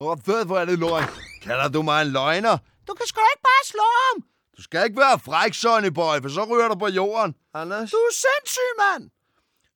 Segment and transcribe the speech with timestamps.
[0.00, 1.04] Åh, ved hvor er det løgn.
[1.42, 2.56] Kalder du mig en løgner?
[2.88, 4.22] Du kan sgu da ikke bare slå ham.
[4.56, 7.34] Du skal ikke være fræk, Sonny Boy, for så ryger du på jorden.
[7.54, 7.90] Anders?
[7.90, 9.10] Du er sindssyg, mand!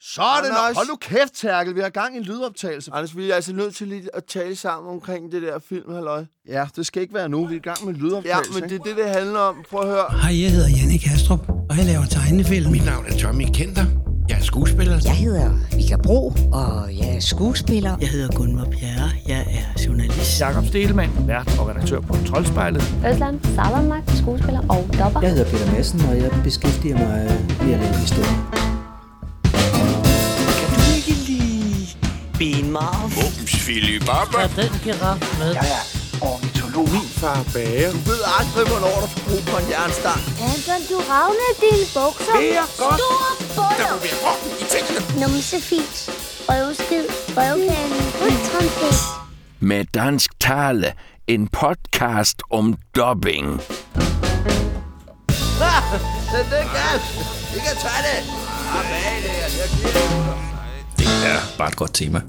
[0.03, 0.59] Så er det nok.
[0.59, 0.77] Anders.
[0.77, 1.75] Hold nu kæft, Terkel.
[1.75, 2.91] Vi har gang i en lydoptagelse.
[2.95, 6.25] Anders, vi er altså nødt til lige at tale sammen omkring det der film, halløj.
[6.49, 7.47] Ja, det skal ikke være nu.
[7.47, 8.61] Vi er i gang med en Ja, lydoptagelse.
[8.61, 9.65] men det er det, det handler om.
[9.71, 10.07] Prøv at høre.
[10.23, 12.71] Hej, jeg hedder Janne Kastrup, og jeg laver tegnefilm.
[12.71, 13.87] Mit navn er Tommy Kenter.
[14.41, 15.01] Jeg er skuespiller.
[15.05, 17.97] Jeg hedder Vika Bro, og jeg er skuespiller.
[18.01, 20.41] Jeg hedder Gunvar Bjerre, jeg er journalist.
[20.41, 22.95] Jakob Stelmann, vært og redaktør på Troldspejlet.
[23.13, 25.21] Øsland Salamak, skuespiller og dopper.
[25.21, 27.09] Jeg hedder Peter Madsen, og jeg beskæftiger mig
[27.63, 28.37] med at lave historie.
[30.61, 31.87] Kan du ikke lide
[32.39, 33.11] benmarv?
[33.15, 34.43] Bumsfili Baba.
[34.63, 35.53] den giraf med?
[35.55, 35.85] Jeg er
[36.81, 36.93] ornitolog.
[37.03, 37.91] Min far er bager.
[37.93, 40.21] Du ved aldrig, hvornår du får brug for en jernstang.
[40.51, 42.35] Anton, du ravner dine bukser.
[42.41, 43.01] Det er godt.
[43.55, 43.91] Store Der buller.
[43.93, 45.01] må være orden i tingene.
[45.21, 45.97] Numsefis.
[46.49, 47.05] Røvskid.
[47.37, 48.01] Røvkage.
[48.27, 48.97] Ultrampet.
[49.71, 50.89] Med dansk tale.
[51.35, 52.65] En podcast om
[52.97, 53.47] dubbing.
[56.33, 57.05] Det, det er gas.
[57.55, 58.21] Vi kan tage det.
[58.75, 58.85] Ah.
[60.99, 62.21] Det er bare et godt tema.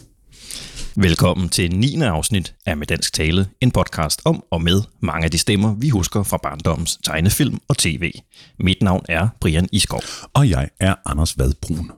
[0.95, 2.02] Velkommen til 9.
[2.02, 5.89] afsnit af Med Dansk Tale, en podcast om og med mange af de stemmer, vi
[5.89, 8.11] husker fra barndommens tegnefilm og tv.
[8.59, 10.02] Mit navn er Brian Iskov.
[10.33, 11.92] og jeg er Anders Vadbrun.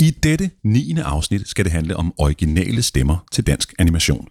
[0.00, 0.94] I dette 9.
[1.04, 4.28] afsnit skal det handle om originale stemmer til dansk animation.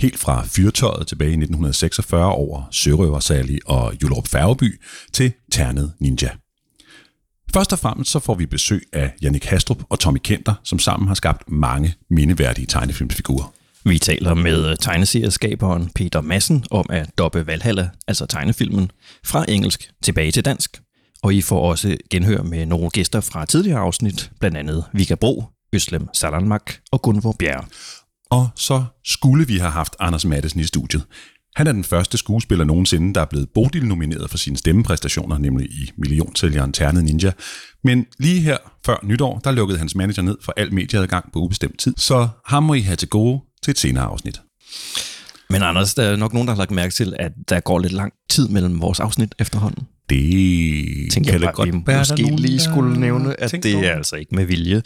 [0.00, 4.80] Helt fra Fyrtøjet tilbage i 1946 over Sørøver Sally og Jullerup Færgeby
[5.12, 6.28] til Ternet Ninja.
[7.54, 11.08] Først og fremmest så får vi besøg af Jannik Hastrup og Tommy Kenter, som sammen
[11.08, 13.52] har skabt mange mindeværdige tegnefilmsfigurer.
[13.84, 18.90] Vi taler med tegneserieskaberen Peter Madsen om at doppe Valhalla, altså tegnefilmen,
[19.24, 20.82] fra engelsk tilbage til dansk.
[21.22, 25.44] Og I får også genhør med nogle gæster fra tidligere afsnit, blandt andet Vika Bro,
[25.72, 27.64] Øslem Salanmak og Gunvor Bjerre.
[28.30, 31.02] Og så skulle vi have haft Anders Mattesen i studiet.
[31.56, 35.90] Han er den første skuespiller nogensinde, der er blevet Bodil-nomineret for sine stemmepræstationer, nemlig i
[35.96, 37.32] millionsælgeren Ternet Ninja.
[37.84, 38.56] Men lige her
[38.86, 42.62] før nytår, der lukkede hans manager ned for al medieadgang på ubestemt tid, så ham
[42.62, 44.40] må I have til gode til et senere afsnit.
[45.50, 47.92] Men Anders, der er nok nogen, der har lagt mærke til, at der går lidt
[47.92, 49.86] lang tid mellem vores afsnit efterhånden.
[50.08, 53.74] Det tænker kan jeg bare, godt vi være, måske nogen, lige skulle nævne, at det
[53.74, 54.82] er altså ikke med vilje.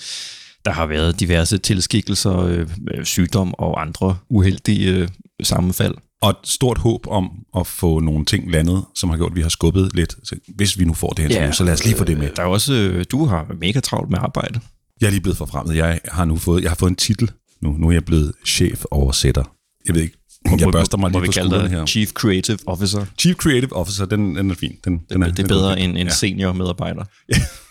[0.64, 5.08] Der har været diverse tilskikkelser, øh, øh, sygdom og andre uheldige øh,
[5.42, 5.94] sammenfald.
[6.26, 9.42] Og et stort håb om at få nogle ting landet, som har gjort, at vi
[9.42, 10.16] har skubbet lidt.
[10.24, 12.30] Så hvis vi nu får det her interview, så lad os lige få det med.
[12.36, 14.60] Der er også, øh, du har mega travlt med arbejde.
[15.00, 15.76] Jeg er lige blevet forfremmet.
[15.76, 17.30] Jeg har nu fået, jeg har fået en titel.
[17.62, 19.44] Nu, nu er jeg blevet chef-oversætter.
[19.86, 20.16] Jeg ved ikke,
[20.58, 21.86] jeg børster mig Må lige på dig her.
[21.86, 23.06] Chief Creative Officer.
[23.18, 24.72] Chief Creative Officer, den, den er fin.
[24.84, 26.12] Den, den Det, det er bedre end en ja.
[26.12, 27.04] senior medarbejder.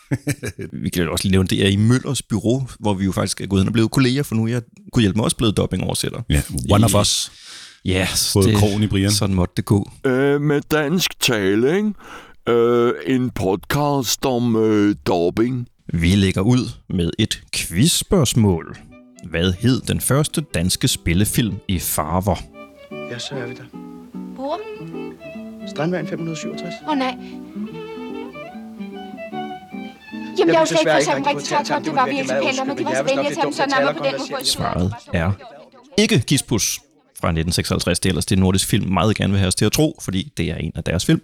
[0.83, 3.45] vi kan også lige nævne, det er i Møllers bureau, hvor vi jo faktisk er
[3.45, 4.61] gået hen og blevet kolleger, for nu er jeg
[4.93, 6.21] kunne hjælpe mig også blevet dobbingoversætter.
[6.29, 7.31] Ja, one I- of us.
[7.85, 9.11] Ja, Både det, krogen i Brian.
[9.11, 9.89] sådan måtte det gå.
[10.05, 11.93] Øh, med dansk tale, ikke?
[12.49, 15.67] Øh, en podcast om øh, dobbing.
[15.93, 18.77] Vi lægger ud med et quizspørgsmål.
[19.29, 22.35] Hvad hed den første danske spillefilm i farver?
[23.11, 23.77] Ja, så er vi der.
[24.35, 24.59] Hvor?
[25.67, 26.73] Strandvejen 567.
[26.83, 27.17] Åh oh, nej.
[30.39, 32.85] Jamen, jeg er jo slet ikke for eksempel rigtig træt det var virksomheder, men de
[32.85, 34.45] var så venlige at tage dem så nærmere på den måde.
[34.45, 35.31] Svaret er
[35.97, 36.79] ikke Kispus
[37.19, 37.99] fra 1956.
[37.99, 40.33] Det er ellers det nordisk film meget gerne vil have os til at tro, fordi
[40.37, 41.21] det er en af deres film.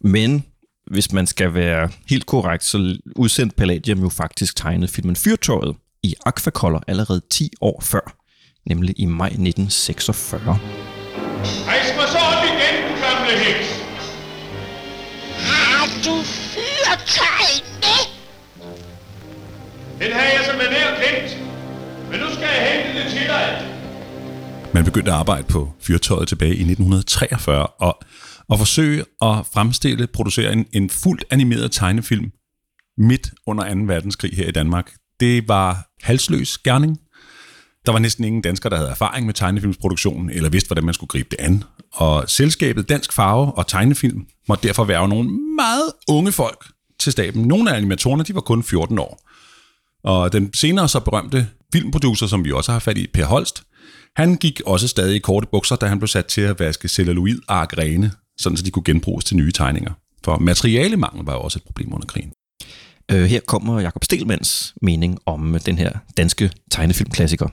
[0.00, 0.44] Men
[0.86, 6.14] hvis man skal være helt korrekt, så udsendte Palladium jo faktisk tegnet filmen Fyrtøjet i
[6.26, 8.16] Aquacolor allerede 10 år før,
[8.66, 10.58] nemlig i maj 1946.
[11.68, 13.68] Rejs mig så op igen, du gamle heks!
[15.38, 17.94] Har du fyrtøjne?
[19.98, 21.30] Den havde jeg som er nær glemt.
[22.10, 23.73] Men nu skal jeg hente det til dig.
[24.74, 27.98] Man begyndte at arbejde på fyrtøjet tilbage i 1943 og,
[28.48, 32.32] og forsøge at fremstille, producere en, en fuldt animeret tegnefilm
[32.98, 33.80] midt under 2.
[33.80, 34.92] verdenskrig her i Danmark.
[35.20, 36.98] Det var halsløs gerning.
[37.86, 41.08] Der var næsten ingen danskere, der havde erfaring med tegnefilmsproduktionen, eller vidste, hvordan man skulle
[41.08, 41.64] gribe det an.
[41.92, 46.66] Og selskabet Dansk Farve og Tegnefilm måtte derfor være nogle meget unge folk
[47.00, 47.42] til staben.
[47.42, 49.30] Nogle af animatorerne, de var kun 14 år.
[50.04, 53.62] Og den senere så berømte filmproducer, som vi også har fat i, Per Holst,
[54.16, 57.78] han gik også stadig i korte bukser, da han blev sat til at vaske celluloid-ark
[57.78, 59.92] rene, sådan så de kunne genbruges til nye tegninger.
[60.24, 62.32] For materialemangel var jo også et problem under krigen.
[63.12, 67.48] Øh, her kommer Jakob Stelmans mening om den her danske tegnefilmklassiker.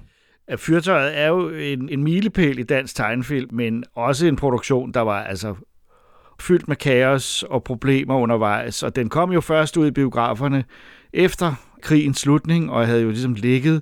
[0.58, 5.24] Fyrtøjet er jo en, en milepæl i dansk tegnefilm, men også en produktion, der var
[5.24, 5.56] altså
[6.40, 8.84] fyldt med kaos og problemer undervejs.
[8.84, 10.64] Og den kom jo først ud i biograferne
[11.14, 13.82] efter krigens slutning, og havde jo ligesom ligget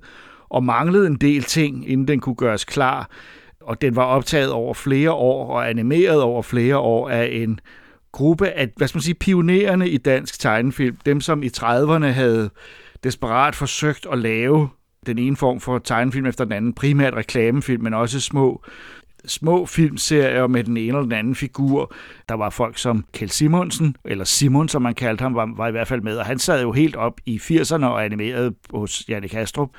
[0.49, 3.09] og manglede en del ting, inden den kunne gøres klar.
[3.61, 7.59] og den var optaget over flere år og animeret over flere år af en
[8.11, 10.97] gruppe af, hvad skal man sige, pionererne i dansk tegnefilm.
[11.05, 12.49] Dem, som i 30'erne havde
[13.03, 14.69] desperat forsøgt at lave
[15.05, 18.63] den ene form for tegnefilm efter den anden, primært reklamefilm, men også små
[19.25, 21.93] små filmserier med den ene eller den anden figur.
[22.29, 25.71] Der var folk som Kjell Simonsen, eller Simon, som man kaldte ham, var, var i
[25.71, 29.27] hvert fald med, og han sad jo helt op i 80'erne og animerede hos Janne
[29.27, 29.69] Kastrup.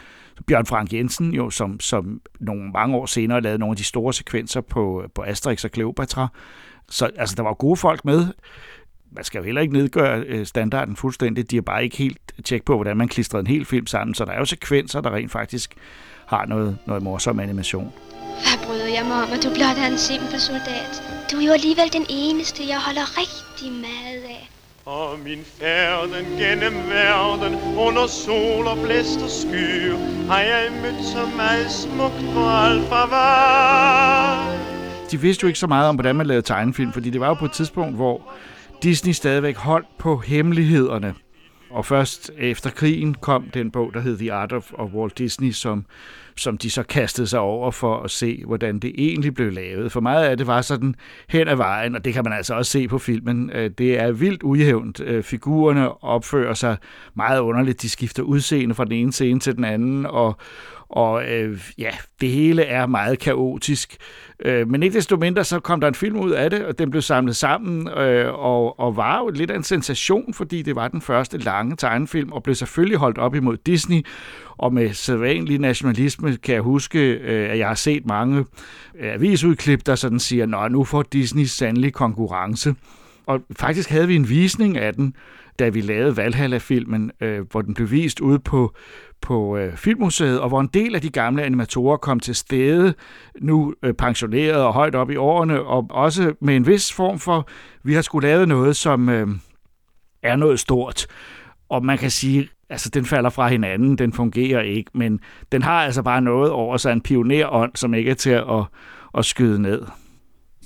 [0.47, 4.13] Bjørn Frank Jensen, jo, som, som nogle mange år senere lavede nogle af de store
[4.13, 6.29] sekvenser på, på Asterix og Cleopatra.
[6.89, 8.27] Så altså, der var gode folk med.
[9.13, 11.51] Man skal jo heller ikke nedgøre øh, standarden fuldstændig.
[11.51, 14.15] De har bare ikke helt tjek på, hvordan man klistrede en hel film sammen.
[14.15, 15.75] Så der er jo sekvenser, der rent faktisk
[16.27, 17.93] har noget, noget morsom animation.
[18.31, 20.93] Hvad bryder jeg mig om, at du blot er en simpel soldat?
[21.33, 24.60] Du er jo alligevel den eneste, jeg holder rigtig meget af.
[24.87, 29.97] Og min færden gennem verden under sol og blæst og skyer
[30.27, 33.17] har jeg mødt så meget smukt på Alfa.
[35.11, 37.35] De vidste jo ikke så meget om, hvordan man lavede tegnefilm, fordi det var jo
[37.35, 38.33] på et tidspunkt, hvor
[38.83, 41.15] Disney stadigvæk holdt på hemmelighederne.
[41.71, 45.51] Og først efter krigen kom den bog, der hed The Art of, of Walt Disney,
[45.51, 45.85] som,
[46.37, 49.93] som de så kastede sig over for at se, hvordan det egentlig blev lavet.
[49.93, 50.95] For meget af det var sådan
[51.29, 53.51] hen ad vejen, og det kan man altså også se på filmen.
[53.55, 55.01] Øh, det er vildt ujævnt.
[55.01, 56.77] Øh, figurerne opfører sig
[57.15, 57.83] meget underligt.
[57.83, 60.37] De skifter udseende fra den ene scene til den anden, og,
[60.89, 61.91] og øh, ja,
[62.21, 63.97] det hele er meget kaotisk.
[64.45, 66.91] Øh, men ikke desto mindre, så kom der en film ud af det, og den
[66.91, 70.89] blev samlet sammen, øh, og, og var jo lidt af en sensation, fordi det var
[70.89, 74.07] den første lange tegnefilm, og blev selvfølgelig holdt op imod Disney,
[74.59, 78.39] og med sædvanlig nationalisme kan jeg huske, øh, at jeg har set mange
[79.01, 82.75] øh, avisudklip, der sådan siger, nå, nu får Disney sandelig konkurrence.
[83.27, 85.15] Og faktisk havde vi en visning af den,
[85.59, 88.75] da vi lavede Valhalla-filmen, øh, hvor den blev vist ude på,
[89.21, 92.95] på øh, Filmmuseet, og hvor en del af de gamle animatorer kom til stede,
[93.41, 97.49] nu øh, pensioneret og højt op i årene, og også med en vis form for,
[97.83, 99.29] vi har skulle lave noget, som øh,
[100.23, 101.07] er noget stort.
[101.69, 105.21] Og man kan sige, altså den falder fra hinanden, den fungerer ikke, men
[105.53, 108.65] den har altså bare noget over sig, en pionerånd, som ikke er til at,
[109.19, 109.83] at skyde ned.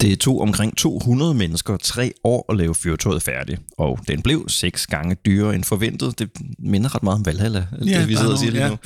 [0.00, 4.86] Det tog omkring 200 mennesker tre år at lave fyrtøjet færdig, og den blev seks
[4.86, 6.18] gange dyrere end forventet.
[6.18, 8.76] Det minder ret meget om Valhalla, Ja, det vi sidder og siger lige ja, nu.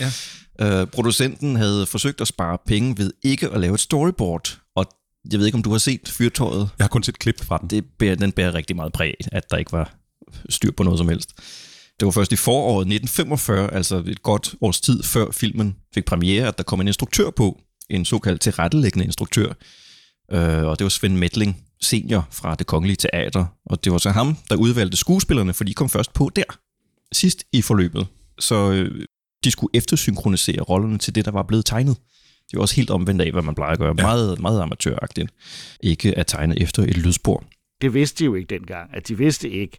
[0.60, 0.82] ja.
[0.82, 4.86] Uh, producenten havde forsøgt at spare penge ved ikke at lave et storyboard, og
[5.32, 6.68] jeg ved ikke, om du har set fyrtøjet.
[6.78, 7.70] Jeg har kun set klip fra den.
[7.70, 9.94] Det bærer, den bærer rigtig meget præg, at der ikke var
[10.48, 11.30] styr på noget som helst.
[12.00, 16.48] Det var først i foråret 1945, altså et godt års tid før filmen fik premiere,
[16.48, 17.58] at der kom en instruktør på,
[17.90, 19.52] en såkaldt tilrettelæggende instruktør,
[20.32, 24.10] Øh, og det var Svend Medling, senior fra det kongelige teater, og det var så
[24.10, 26.58] ham, der udvalgte skuespillerne, for de kom først på der,
[27.12, 28.06] sidst i forløbet.
[28.38, 29.04] Så øh,
[29.44, 31.96] de skulle eftersynkronisere rollerne til det, der var blevet tegnet.
[32.50, 33.94] Det var også helt omvendt af, hvad man plejer at gøre.
[33.98, 34.02] Ja.
[34.02, 35.30] Meget, meget amatøragtigt.
[35.80, 37.44] Ikke at tegne efter et lydspor.
[37.80, 38.90] Det vidste de jo ikke dengang.
[38.94, 39.76] At de vidste ikke,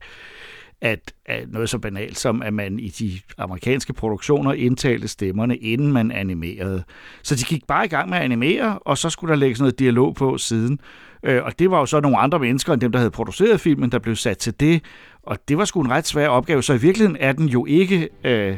[0.82, 5.94] at, at noget så banalt som, at man i de amerikanske produktioner indtalte stemmerne, inden
[5.94, 6.84] man animerede.
[7.24, 9.80] Så de gik bare i gang med at animere, og så skulle der lægges noget
[9.80, 10.80] dialog på siden.
[11.24, 13.92] Øh, og det var jo så nogle andre mennesker end dem, der havde produceret filmen,
[13.92, 14.84] der blev sat til det.
[15.24, 18.10] Og det var sgu en ret svær opgave, så i virkeligheden er den jo ikke
[18.24, 18.58] øh,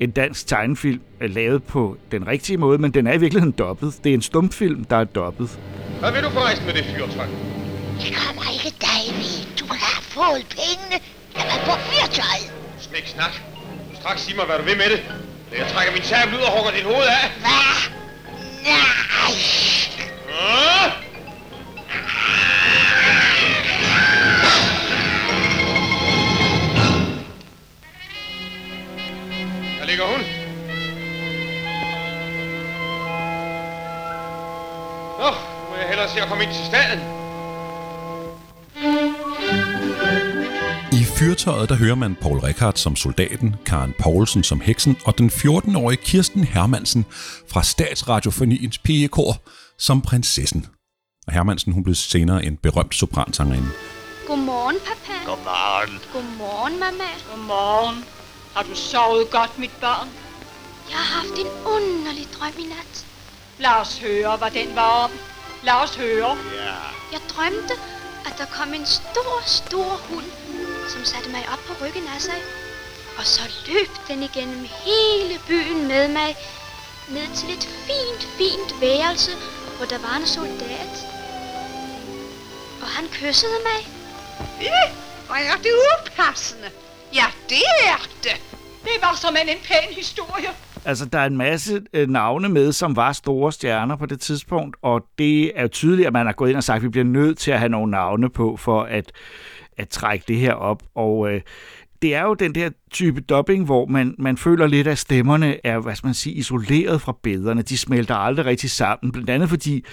[0.00, 4.00] en dansk tegnefilm øh, lavet på den rigtige måde, men den er i virkeligheden dobbet.
[4.04, 5.60] Det er en stumfilm, der er dobbet.
[6.00, 7.26] Hvad vil du forresten med det fyrtøj?
[8.00, 9.56] Det kommer ikke dig ved.
[9.60, 11.21] Du har fået pengene.
[11.36, 12.52] Jeg var på fyrtøjet.
[12.80, 13.32] Snik snak.
[13.90, 15.02] Du straks sig mig, hvad du vil med det.
[15.52, 17.30] Eller Jeg trækker min sabel ud og hugger dit hoved af.
[17.40, 17.92] Hvad?
[18.62, 19.02] Nej.
[20.40, 20.92] Ah!
[29.80, 30.20] Der ligger hun.
[35.18, 35.30] Nå,
[35.70, 37.21] må jeg hellere se at komme ind til staden.
[40.92, 45.30] I fyrtøjet, der hører man Paul Rickard som soldaten, Karen Poulsen som heksen, og den
[45.30, 47.04] 14-årige Kirsten Hermansen
[47.48, 49.42] fra Statsradiofoniens pigekor
[49.78, 50.66] som prinsessen.
[51.26, 53.68] Og Hermansen, hun blev senere en berømt sopransangerinde.
[54.26, 55.18] Godmorgen, papa.
[55.26, 55.98] Godmorgen.
[56.12, 57.10] Godmorgen, mamma.
[57.30, 58.04] Godmorgen.
[58.54, 60.08] Har du sovet godt, mit barn?
[60.90, 63.06] Jeg har haft en underlig drøm i nat.
[63.58, 65.10] Lad os høre, hvad den var om.
[65.62, 66.30] Lad os høre.
[66.64, 66.74] Ja.
[67.12, 67.74] Jeg drømte,
[68.26, 70.41] at der kom en stor, stor hund,
[70.88, 72.40] som satte mig op på ryggen af sig.
[73.18, 76.30] Og så løb den igennem hele byen med mig,
[77.16, 79.32] ned til et fint, fint værelse,
[79.76, 80.94] hvor der var en soldat.
[82.82, 83.80] Og han kyssede mig.
[84.68, 84.82] Ja,
[85.26, 86.68] hvor er det upassende.
[87.14, 88.36] Ja, det er det.
[88.84, 90.50] Det var som en pæn historie.
[90.84, 94.76] Altså, der er en masse øh, navne med, som var store stjerner på det tidspunkt,
[94.82, 97.38] og det er tydeligt, at man har gået ind og sagt, at vi bliver nødt
[97.38, 99.12] til at have nogle navne på, for at,
[99.82, 100.82] at trække det her op.
[100.94, 101.40] Og øh,
[102.02, 105.78] det er jo den der type dubbing, hvor man, man føler lidt, at stemmerne er,
[105.78, 107.62] hvad skal man sige, isoleret fra billederne.
[107.62, 109.84] De smelter aldrig rigtig sammen, blandt andet fordi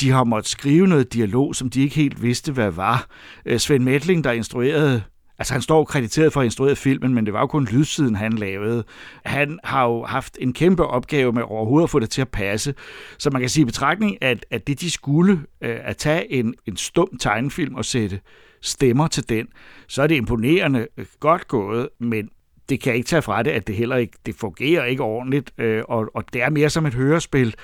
[0.00, 3.06] de har måttet skrive noget dialog, som de ikke helt vidste, hvad var.
[3.46, 5.02] Øh, Svend Medling, der instruerede
[5.38, 8.32] Altså han står krediteret for at instruere filmen, men det var jo kun lydsiden, han
[8.32, 8.84] lavede.
[9.24, 12.74] Han har jo haft en kæmpe opgave med overhovedet at få det til at passe.
[13.18, 16.54] Så man kan sige i betragtning, at, at det de skulle, øh, at tage en,
[16.66, 18.20] en stum tegnefilm og sætte
[18.64, 19.48] stemmer til den,
[19.88, 22.30] så er det imponerende øh, godt gået, men
[22.68, 25.82] det kan ikke tage fra det, at det heller ikke det fungerer ikke ordentligt, øh,
[25.88, 27.54] og, og det er mere som et hørespil,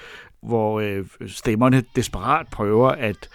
[0.43, 3.29] hvor øh, stemmerne desperat prøver at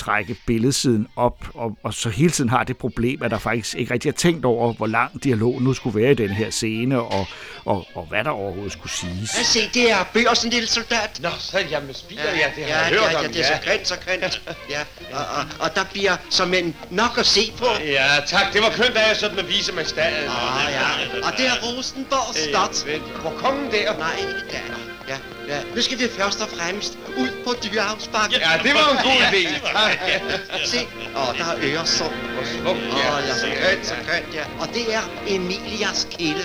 [0.00, 3.94] trække billedsiden op, og, og så hele tiden har det problem, at der faktisk ikke
[3.94, 7.26] rigtig er tænkt over, hvor lang dialog nu skulle være i den her scene, og,
[7.64, 9.30] og, og hvad der overhovedet skulle siges.
[9.38, 11.20] Ja, se, det er børsen, lille soldat.
[11.22, 13.28] Nå, så er jeg med spiger, ja, det har ja, jeg hørt ja, om, ja,
[13.28, 14.42] det er så grint, så grint.
[14.70, 14.80] Ja,
[15.12, 17.66] og, og, og der bliver som en nok at se på.
[17.84, 18.52] Ja, tak.
[18.52, 20.28] Det var kønt af jer sådan at vise mig staden.
[20.28, 20.88] Ah, ja.
[21.26, 22.76] Og det er Rosenborg Slot.
[23.22, 23.98] Hvor kongen der?
[23.98, 24.66] Nej, ikke der.
[25.10, 25.18] Ja,
[25.52, 25.58] ja.
[25.74, 28.38] Nu skal vi først og fremmest ud på dyrehavsbakken.
[28.46, 29.42] Ja, det var en god idé.
[30.72, 30.80] Se,
[31.20, 32.14] åh, der er Øresund.
[32.34, 33.06] Hvor smukt, ja.
[33.12, 34.44] Åh, ja, så grønt, så grønt, ja.
[34.62, 36.44] Og det er Emilias kilde.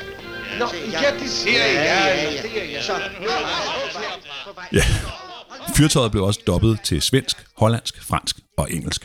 [0.60, 0.66] Nå,
[1.04, 1.74] ja, det ser jeg.
[1.90, 2.78] Ja, ja, ja.
[2.78, 2.82] Er.
[2.90, 2.94] Så,
[4.80, 4.86] Ja.
[5.78, 9.02] Fyrtøjet blev også dobbet til svensk, hollandsk, fransk og engelsk.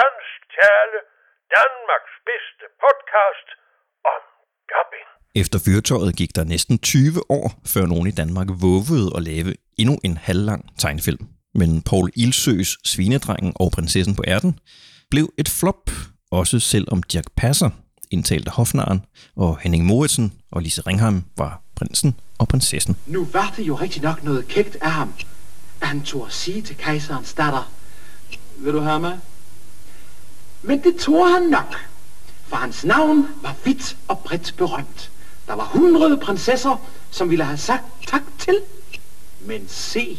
[0.00, 0.98] Dansk tale,
[1.56, 3.48] Danmarks bedste podcast
[4.12, 4.20] om
[4.72, 5.08] dubbing.
[5.34, 9.98] Efter fyrtøjet gik der næsten 20 år, før nogen i Danmark vågede at lave endnu
[10.04, 11.26] en halvlang tegnfilm.
[11.54, 14.58] Men Paul Ilsøs Svinedrengen og Prinsessen på ærten
[15.10, 15.90] blev et flop,
[16.30, 17.70] også selvom Dirk Passer
[18.10, 19.00] indtalte hofnaren,
[19.36, 22.96] og Henning Moritsen og Lise Ringheim var prinsen og prinsessen.
[23.06, 25.12] Nu var det jo rigtig nok noget kægt af ham,
[25.80, 27.72] at han tog at sige til kejserens datter,
[28.58, 29.18] vil du have mig?
[30.62, 31.74] Men det tog han nok,
[32.46, 35.11] for hans navn var vidt og bredt berømt.
[35.52, 36.80] Der var hundrede prinsesser,
[37.10, 38.54] som ville have sagt tak til,
[39.40, 40.18] men se,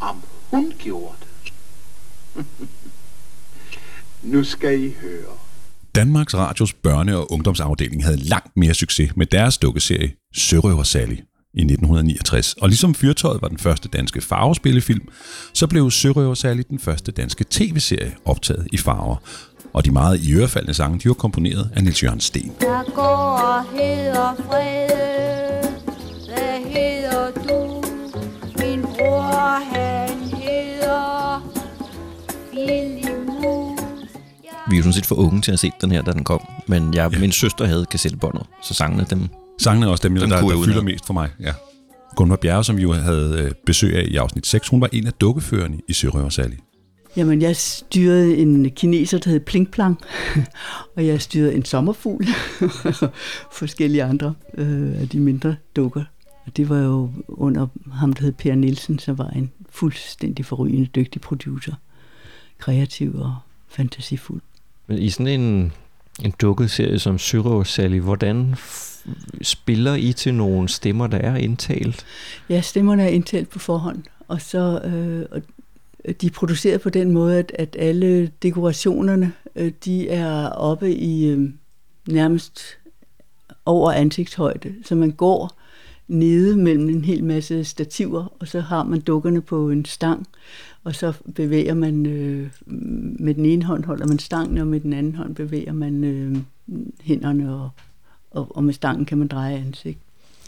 [0.00, 2.44] om hun gjorde det.
[4.32, 5.36] nu skal I høre.
[5.94, 11.16] Danmarks Radios børne- og ungdomsafdeling havde langt mere succes med deres dukkeserie Sørøver Sally
[11.54, 12.52] i 1969.
[12.52, 15.08] Og ligesom Fyrtøjet var den første danske farvespillefilm,
[15.54, 19.16] så blev Sørøver Sally den første danske tv-serie optaget i farver.
[19.76, 22.52] Og de meget i ørefaldende sange, de var komponeret af Niels Jørgen Sten.
[22.60, 25.68] Der går og hedder Frede.
[26.28, 27.82] Hvad hedder du?
[28.58, 31.52] Min bror, han hedder
[32.50, 33.80] Filimut.
[34.70, 36.40] Vi er jo sådan set for unge til at se den her, da den kom.
[36.66, 37.18] Men jeg, ja.
[37.18, 39.28] min søster havde kassettebåndet, så sangene dem...
[39.62, 41.28] Sangene er også dem, dem der, der jeg fylder mest for mig.
[41.40, 41.52] Ja.
[42.16, 45.06] Gunvar Bjerre, som vi jo havde øh, besøg af i afsnit 6, hun var en
[45.06, 46.56] af dukkeførerne i Sørøver Sally.
[47.16, 49.98] Jamen, jeg styrede en kineser, der hed Plinkplang,
[50.96, 52.26] og jeg styrede en sommerfugl,
[53.58, 56.04] forskellige andre øh, af de mindre dukker.
[56.46, 60.86] Og det var jo under ham, der hed Per Nielsen, som var en fuldstændig forrygende
[60.86, 61.72] dygtig producer.
[62.58, 63.36] Kreativ og
[63.68, 64.40] fantasifuld.
[64.86, 65.72] Men i sådan en,
[66.22, 69.04] en dukkeserie som Syrøver Sally, hvordan f-
[69.42, 72.06] spiller I til nogle stemmer, der er indtalt?
[72.48, 75.42] Ja, stemmerne er indtalt på forhånd, og så øh, og
[76.12, 81.26] de er produceret på den måde, at, at alle dekorationerne, øh, de er oppe i
[81.26, 81.50] øh,
[82.08, 82.60] nærmest
[83.64, 85.60] over ansigtshøjde, så man går
[86.08, 90.26] nede mellem en hel masse stativer, og så har man dukkerne på en stang,
[90.84, 92.50] og så bevæger man øh,
[93.18, 96.36] med den ene hånd holder man stangen, og med den anden hånd bevæger man øh,
[97.00, 97.70] hænderne, og,
[98.30, 99.98] og, og med stangen kan man dreje ansigt.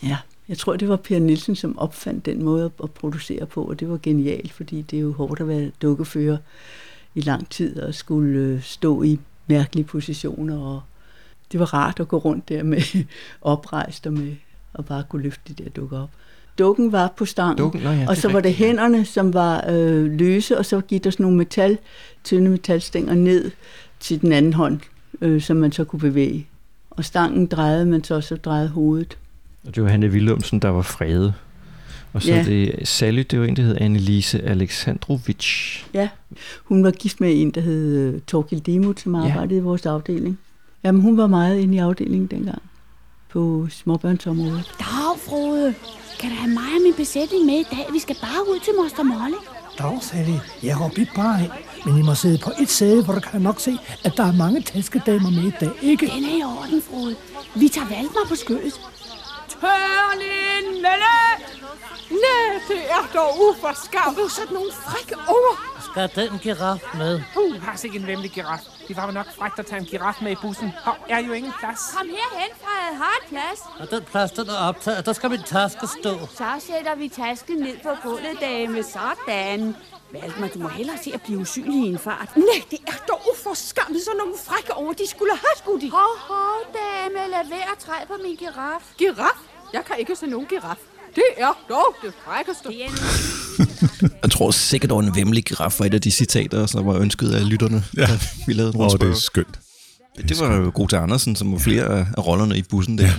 [0.02, 3.80] Ja, jeg tror, det var Per Nielsen, som opfandt den måde at, producere på, og
[3.80, 6.36] det var genialt, fordi det er jo hårdt at være dukkefører
[7.14, 10.82] i lang tid og skulle øh, stå i mærkelige positioner, og
[11.52, 13.04] det var rart at gå rundt der med
[13.40, 14.36] oprejst og med
[14.74, 16.10] at bare kunne løfte de der dukker op.
[16.58, 20.04] Dukken var på stangen, Dukken, nå ja, og så var det hænderne, som var øh,
[20.04, 21.78] løse, og så gik der sådan nogle metal,
[22.24, 23.50] tynde metalstænger ned
[24.00, 24.80] til den anden hånd,
[25.20, 26.48] øh, som man så kunne bevæge.
[26.90, 29.18] Og stangen drejede man så, så drejede hovedet.
[29.66, 31.34] Og det var Hanne Willumsen, der var frede.
[32.12, 32.36] Og så Ja.
[32.36, 32.44] ja.
[32.44, 35.44] det Sally, det var en, der hed Annelise Alexandrovic.
[35.94, 36.08] Ja,
[36.64, 40.38] hun var gift med en, der hed øh, Torkild Demut, som arbejdede i vores afdeling.
[40.84, 42.62] Jamen, hun var meget inde i afdelingen dengang,
[43.28, 44.64] på småbørnsområdet.
[44.78, 45.74] Dag, Frode.
[46.20, 47.86] Kan du have mig og min besætning med i dag?
[47.92, 49.40] Vi skal bare ud til Moster Molly.
[49.78, 50.36] Dag, Sally.
[50.62, 51.50] Jeg har bidt bare ind,
[51.86, 54.32] men I må sidde på et sæde, hvor du kan nok se, at der er
[54.32, 56.06] mange taskedamer med i dag, ikke?
[56.06, 57.16] Den er i orden, Frode.
[57.56, 58.80] Vi tager Valdemar på skødet.
[59.62, 61.18] Hørlin Melle!
[62.10, 64.32] Nej, det er dog uforskammet.
[64.32, 65.54] Sådan nogle frække unger.
[65.90, 67.22] Skal den giraf med?
[67.36, 68.60] Uh, har sikkert en vemmelig giraf.
[68.88, 70.72] Det var nok frækt at tage en giraf med i bussen.
[70.84, 71.94] Her er jo ingen plads.
[71.96, 73.60] Kom herhen, fra jeg har plads.
[73.80, 75.06] Og den plads, den er optaget.
[75.06, 76.18] Der skal min taske stå.
[76.34, 78.82] Så sætter vi tasken ned på gulvet, dame.
[78.82, 79.76] Sådan.
[80.12, 82.28] Valdemar, du må hellere se at blive usynlig i en fart.
[82.36, 84.00] Nej, det er dog uforskammet.
[84.04, 85.88] Sådan nogle frække unger, de skulle have skudt i.
[85.88, 87.20] Hov, hov, dame.
[87.34, 88.82] Lad være at træde på min giraf.
[88.98, 89.38] Giraf?
[89.72, 90.76] Jeg kan ikke se nogen giraf.
[91.14, 92.68] Det er dog det frækkeste.
[92.68, 92.90] Det er
[94.22, 96.94] Jeg tror sikkert, der var en vemmelig giraf var et af de citater, som var
[96.94, 98.06] ønsket af lytterne, ja.
[98.06, 99.58] da vi lavede en Åh, det er skønt.
[100.28, 103.04] Det var jo god til Andersen, som var flere af- af rollerne i bussen der.
[103.04, 103.12] Ja.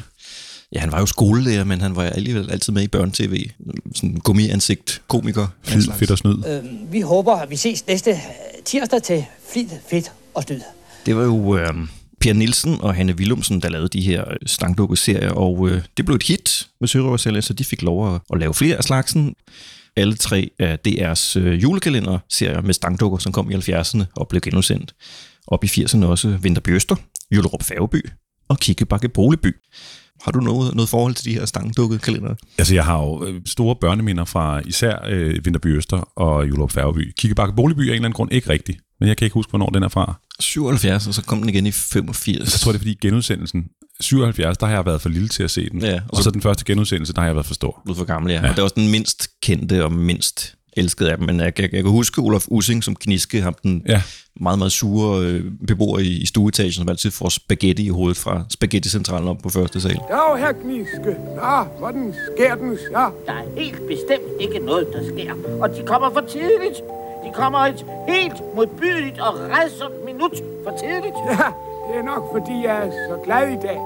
[0.72, 3.50] Ja, han var jo skolelærer, men han var alligevel altid med i børne-tv.
[3.96, 5.48] Sådan gummiansigt, komiker.
[5.64, 6.00] Flid, slags.
[6.00, 6.36] fedt og snyd.
[6.48, 8.18] Øh, vi håber, at vi ses næste
[8.66, 10.60] tirsdag til Flid, Fedt og Snyd.
[11.06, 11.74] Det var jo øh,
[12.22, 16.16] Per Nielsen og Hanne Willumsen, der lavede de her øh, stangdukke-serier, og øh, det blev
[16.16, 19.36] et hit med Sørøversælge, så de fik lov at, at lave flere af slagsen.
[19.96, 24.96] Alle tre af DR's øh, julekalender-serier med stangdukker, som kom i 70'erne og blev genudsendt.
[25.48, 26.96] Op i 80'erne også Vinterby Øster,
[27.32, 28.10] Jyllerup Færgeby
[28.50, 29.56] og Kikkebakke Boligby.
[30.24, 32.36] Har du noget, noget forhold til de her stangdukke-kalender?
[32.58, 37.14] Altså, jeg har jo øh, store børneminder fra især øh, Vinterby Øster og Julerup Færgeby.
[37.18, 39.70] Kikkebakke Boligby er en eller anden grund ikke rigtig, men jeg kan ikke huske, hvornår
[39.70, 40.20] den er fra.
[40.40, 42.40] 77, og så kom den igen i 85.
[42.40, 43.64] Jeg tror, det er fordi genudsendelsen
[44.00, 45.82] 77, der har jeg været for lille til at se den.
[45.82, 47.82] Ja, og, og så den første genudsendelse, der har jeg været for stor.
[47.90, 48.42] Ud for gammel, ja.
[48.42, 48.50] ja.
[48.50, 51.26] Og det er også den mindst kendte og mindst elskede af dem.
[51.26, 54.02] Men jeg, jeg, jeg kan huske Olaf Ussing som kniske, ham den ja.
[54.40, 58.44] meget, meget sure øh, beboer i, i stueetagen, som altid får spaghetti i hovedet fra
[58.50, 59.96] spaghetti-centralen op på første sal.
[59.96, 61.12] Dag, herr Gniske.
[61.36, 63.10] Nå, hvordan sker den så?
[63.26, 65.34] Der er helt bestemt ikke noget, der sker.
[65.62, 66.78] Og de kommer for tidligt.
[67.26, 71.18] De kommer et helt modbydeligt og redsomt minut for tidligt.
[71.32, 71.48] Ja,
[71.88, 73.80] det er nok, fordi jeg er så glad i dag.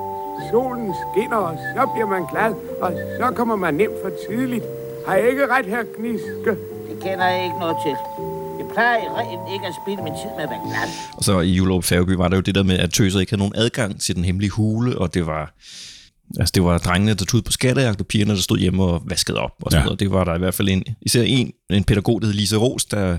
[0.51, 4.65] Solen skinner, og så bliver man glad, og så kommer man nemt for tidligt.
[5.07, 6.72] Har jeg ikke ret, herr Gniske?
[7.03, 7.95] Det kender jeg ikke noget til.
[8.59, 10.87] Jeg plejer rent ikke at spille min tid med at være glad.
[11.17, 13.39] Og så i Julerup Færgeby var der jo det der med, at tøser ikke havde
[13.39, 15.53] nogen adgang til den hemmelige hule, og det var...
[16.39, 19.01] Altså, det var drengene, der tog ud på skattejagt, og pigerne, der stod hjemme og
[19.05, 19.51] vaskede op.
[19.61, 19.83] Og så Ja.
[19.89, 19.95] ja.
[19.95, 22.85] Det var der i hvert fald en, især en, en pædagog, der hed Lise Ros,
[22.85, 23.17] der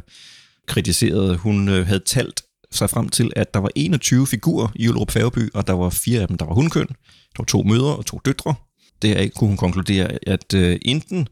[0.68, 5.10] kritiserede, hun øh, havde talt sig frem til, at der var 21 figurer i Jullerup
[5.10, 6.86] Færgeby, og der var fire af dem, der var hundkøn.
[6.86, 8.54] Der var to mødre og to døtre.
[9.02, 11.28] Deraf kunne hun konkludere, at øh, enten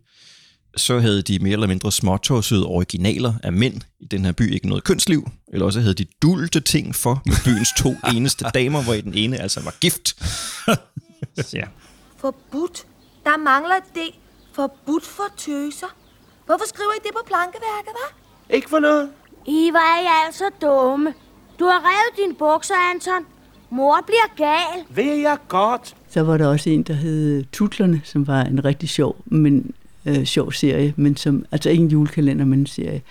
[0.76, 4.68] så havde de mere eller mindre småtossede originaler af mænd i den her by ikke
[4.68, 8.94] noget kønsliv, eller også havde de dulte ting for med byens to eneste damer, hvor
[8.94, 10.16] den ene altså var gift.
[11.58, 11.64] ja.
[12.16, 12.86] Forbudt.
[13.24, 13.98] Der mangler et D.
[14.52, 15.86] Forbudt for tøser.
[16.46, 18.14] Hvorfor skriver I det på plankeværket, hva'?
[18.50, 19.10] Ikke for noget.
[19.46, 21.14] I var I altså dumme.
[21.58, 23.26] Du har revet dine bukser, Anton.
[23.70, 24.84] Mor bliver gal.
[24.96, 25.94] Ved jeg godt.
[26.08, 29.74] Så var der også en, der hed Tutlerne, som var en rigtig sjov, men
[30.06, 33.02] øh, sjov serie, men som, altså ikke en julekalender, men en serie.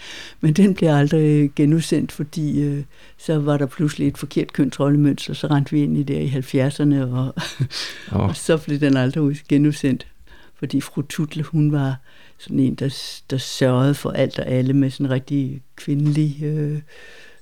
[0.42, 2.84] Men den blev aldrig genudsendt, fordi øh,
[3.18, 7.14] så var der pludselig et forkert kønsrollemønster, så rendte vi ind i der i 70'erne,
[7.16, 7.34] og,
[8.22, 8.30] oh.
[8.30, 10.08] og så blev den aldrig ud- genudsendt.
[10.56, 11.96] Fordi fru Tutle, hun var
[12.38, 16.82] sådan en, der, der sørgede for alt og alle med sådan en rigtig kvindelig, øh,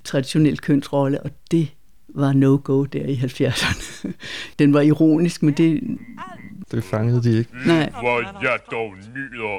[0.04, 1.68] traditionel kønsrolle, og det
[2.08, 4.08] var no-go der i 70'erne.
[4.58, 5.80] Den var ironisk, men det,
[6.70, 7.50] Det fangede de ikke.
[7.66, 7.90] Nej.
[7.90, 9.58] Hvor jeg dog nyder,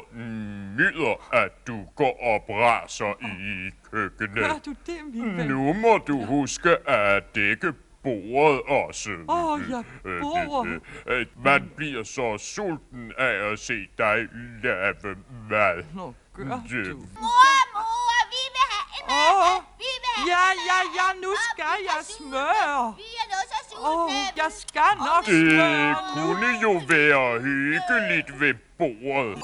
[0.77, 4.35] nyder, at du går og braser i køkkenet.
[4.35, 5.47] Gør du det, min ven?
[5.47, 9.09] Nu må du huske at dække bordet også.
[9.29, 9.81] Åh, ja,
[10.21, 10.81] bordet.
[11.07, 14.17] øh, øh, Man bliver så sulten af at se dig
[14.63, 15.15] lave
[15.49, 15.83] mad.
[15.95, 16.97] Nå, gør du.
[17.25, 21.75] Mor, mor, vi vil have en Åh, Vi vil have ja, ja, ja, nu skal
[21.89, 22.83] jeg smøre.
[23.03, 29.37] Vi er noget så Åh, jeg skal nok Det kunne jo være hyggeligt ved bordet.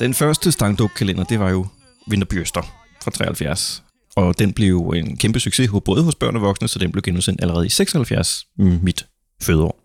[0.00, 1.66] Den første stangduk-kalender, det var jo
[2.06, 2.62] Vinterby Øster
[3.02, 3.82] fra 73.
[4.16, 6.92] Og den blev jo en kæmpe succes hos- både hos børn og voksne, så den
[6.92, 9.06] blev genudsendt allerede i 76, mm, mit
[9.42, 9.80] fødeår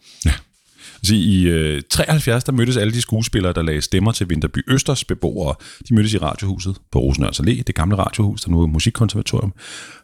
[1.07, 5.03] sige, I øh, 73 der mødtes alle de skuespillere, der lagde stemmer til Vinterby Østers
[5.03, 5.55] beboere.
[5.89, 9.53] De mødtes i Radiohuset på Rosenørns Allé, det gamle radiohus, der nu er musikkonservatorium.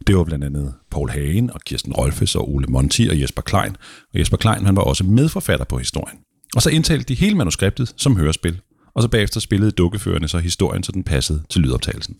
[0.07, 3.75] Det var blandt andet Paul Hagen og Kirsten Rolfes og Ole Monti og Jesper Klein.
[4.13, 6.17] Og Jesper Klein han var også medforfatter på historien.
[6.55, 8.61] Og så indtalte de hele manuskriptet som hørespil.
[8.95, 12.15] Og så bagefter spillede dukkeførerne så historien, så den passede til lydoptagelsen.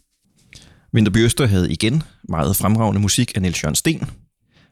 [0.93, 4.10] Vinterby Øster havde igen meget fremragende musik af Niels Jørgen Sten,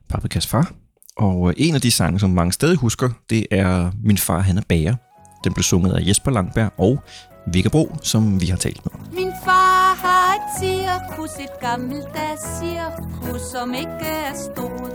[0.09, 0.80] Paprikas far.
[1.21, 4.57] Og øh, en af de sange, som mange stadig husker, det er Min far, han
[4.57, 4.95] er bager.
[5.43, 6.99] Den blev sunget af Jesper Langberg og
[7.53, 9.09] Vigabro, som vi har talt med.
[9.13, 14.93] Min far har et cirkus, et gammeldags cirkus, som ikke er stort.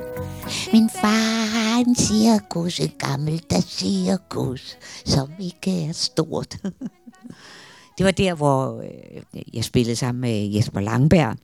[0.72, 6.56] Min far har en cirkus, et gammeldags cirkus, som ikke er stort.
[7.98, 11.36] det var der, hvor øh, jeg spillede sammen med Jesper Langberg.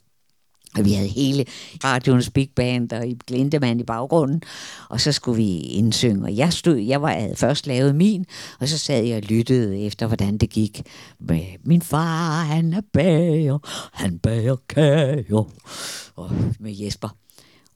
[0.79, 1.45] Og vi havde hele
[1.85, 4.43] radioens big band og i Glindemann i baggrunden.
[4.89, 6.25] Og så skulle vi indsynge.
[6.25, 8.27] Og jeg, stod, jeg var, havde først lavet min,
[8.61, 10.83] og så sad jeg og lyttede efter, hvordan det gik.
[11.19, 13.59] Med min far, han er bager,
[13.93, 15.45] han bager kager.
[16.17, 17.09] Og med Jesper.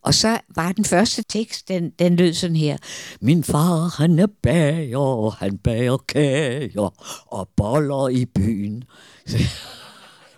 [0.03, 2.77] Og så var den første tekst, den, den lød sådan her.
[3.21, 6.95] Min far, han er bager, han bager kager
[7.27, 8.85] og boller i byen.
[9.27, 9.39] Så,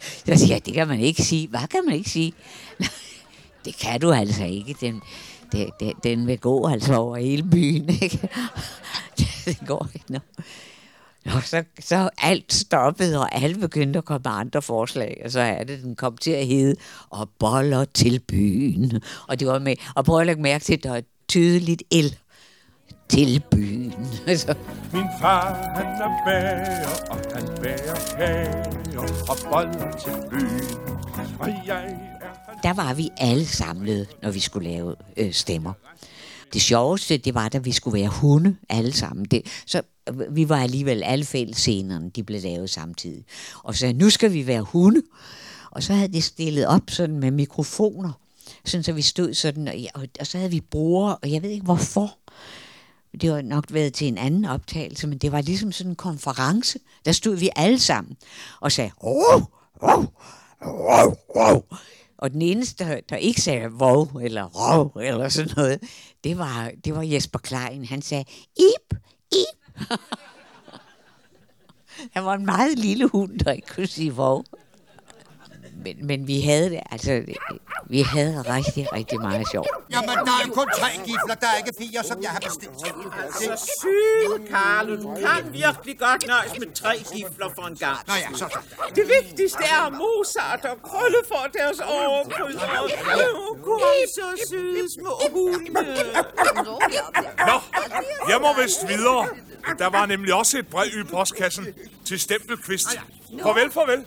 [0.00, 1.48] så siger jeg, det kan man ikke sige.
[1.48, 2.32] Hvad kan man ikke sige?
[3.64, 4.76] Det kan du altså ikke.
[4.80, 5.02] Den,
[5.52, 8.28] den, den, den vil gå altså over hele byen, ikke?
[9.44, 10.18] Det går ikke nu.
[11.34, 15.40] Og så, så alt stoppede, og alle begyndte at komme med andre forslag, og så
[15.40, 16.80] er det, den kom til at hedde,
[17.10, 19.02] og boller til byen.
[19.28, 22.16] Og det var med, og prøv at lægge mærke til, at der er tydeligt el
[23.10, 23.94] til byen.
[24.26, 24.54] Altså,
[24.92, 30.96] Min far, han er bager, og han bager kager og boller til byen.
[31.38, 32.60] Og jeg er...
[32.62, 35.72] der var vi alle samlet, når vi skulle lave øh, stemmer.
[36.52, 39.24] Det sjoveste, det var, da vi skulle være hunde alle sammen.
[39.24, 43.24] Det, så øh, vi var alligevel alle fællesscenerne, de blev lavet samtidig.
[43.64, 45.02] Og så nu skal vi være hunde.
[45.70, 48.12] Og så havde de stillet op sådan med mikrofoner,
[48.64, 51.50] sådan så vi stod sådan, og, og, og så havde vi brugere, og jeg ved
[51.50, 52.18] ikke hvorfor.
[53.20, 56.78] Det var nok været til en anden optagelse, men det var ligesom sådan en konference.
[57.04, 58.16] Der stod vi alle sammen
[58.60, 59.42] og sagde, oh,
[59.80, 60.04] oh,
[60.60, 61.62] oh, oh.
[62.18, 65.80] Og den eneste, der, der ikke sagde wow eller rov eller sådan noget,
[66.24, 67.84] det var, det var Jesper Klein.
[67.84, 68.24] Han sagde,
[68.56, 68.98] ip,
[69.32, 69.76] ip.
[72.14, 74.42] Han var en meget lille hund, der ikke kunne sige wow.
[75.84, 77.22] Men, men vi havde det, altså,
[77.90, 79.66] vi havde rigtig, rigtig meget sjov.
[79.92, 82.72] Jamen, der er jo kun tre gifler, der er ikke fire, som jeg har bestilt.
[83.24, 87.98] Altså, syge, Carlo, du kan virkelig godt nøjes med tre gifler for en gang.
[88.08, 88.58] Nå ja, så så.
[88.96, 92.66] Det vigtigste er, at Mozart og Krølle får deres overkrydser.
[92.82, 93.80] Åh, Kom
[94.16, 95.82] så søde små hunde.
[97.48, 97.56] Nå,
[98.28, 99.28] jeg må vist videre.
[99.78, 101.66] Der var nemlig også et brev i postkassen
[102.04, 102.88] til Stempelqvist.
[103.42, 104.06] Farvel, farvel.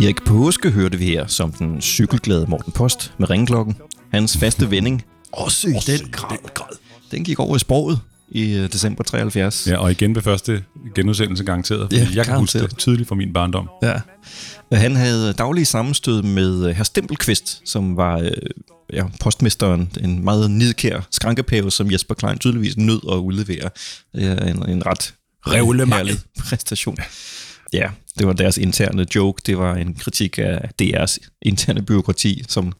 [0.00, 3.76] Erik Påske hørte vi her som den cykelglade Morten Post med ringklokken.
[4.12, 6.76] Hans faste vending, også i den grad,
[7.10, 9.66] den gik over i sproget i øh, december 73.
[9.66, 11.92] Ja, og igen ved første genudsendelse garanteret.
[11.92, 13.68] Ja, Ja, jeg kan huske det tydeligt fra min barndom.
[13.82, 13.94] Ja.
[14.72, 18.30] Han havde daglige sammenstød med øh, herr Stempelqvist, som var øh,
[18.92, 23.70] ja, postmesteren, en meget nidkær skrænkepæve, som Jesper Klein tydeligvis nød at udlevere.
[24.14, 25.14] Det er en, en ret
[25.46, 26.06] Revlemanget.
[26.06, 26.96] herlig præstation.
[27.72, 29.42] Ja, det var deres interne joke.
[29.46, 32.72] Det var en kritik af DR's interne byråkrati, som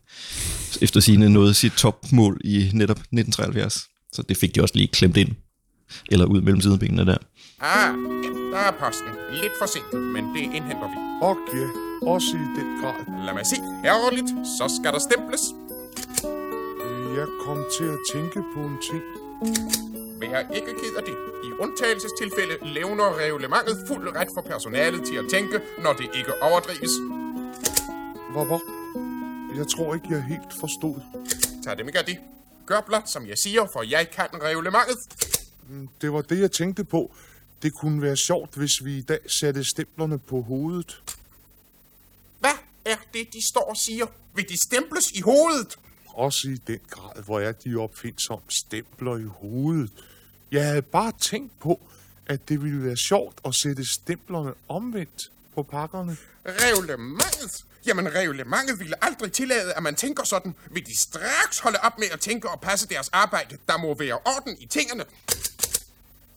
[0.82, 3.88] efter sine nåede sit topmål i netop 1973.
[4.12, 5.28] Så det fik de også lige klemt ind.
[6.10, 7.16] Eller ud mellem sidebenene der.
[7.60, 7.94] Ah,
[8.52, 9.08] der er posten.
[9.42, 10.98] Lidt for sent, men det indhenter vi.
[11.22, 11.66] Og ja,
[12.10, 13.24] også i den grad.
[13.26, 13.56] Lad mig se.
[13.84, 15.42] Ærgerligt, så skal der stemples.
[17.18, 19.02] Jeg kom til at tænke på en ting.
[20.20, 21.16] Vær ikke ked af det.
[21.44, 26.90] I undtagelsestilfælde levner reglementet fuld ret for personalet til at tænke, når det ikke overdrives.
[28.32, 28.60] Hvor, hvor?
[29.58, 30.94] Jeg tror ikke, jeg helt forstod.
[31.64, 32.18] Tag dem ikke af det.
[32.66, 34.98] Gør blot, som jeg siger, for jeg kan reglementet.
[35.68, 37.14] Mm, Det var det, jeg tænkte på.
[37.62, 41.02] Det kunne være sjovt, hvis vi i dag satte stemplerne på hovedet.
[42.40, 42.50] Hvad
[42.84, 44.06] er det, de står og siger?
[44.34, 45.78] Vil de stemples i hovedet?
[46.14, 49.90] Også i den grad, hvor er de opfindsomme stempler i hovedet.
[50.52, 51.80] Jeg havde bare tænkt på,
[52.26, 56.16] at det ville være sjovt at sætte stemplerne omvendt på pakkerne.
[56.46, 57.64] Reglementet?
[57.86, 60.54] Jamen, reglementet ville aldrig tillade, at man tænker sådan.
[60.70, 63.58] Vil de straks holde op med at tænke og passe deres arbejde?
[63.68, 65.04] Der må være orden i tingene.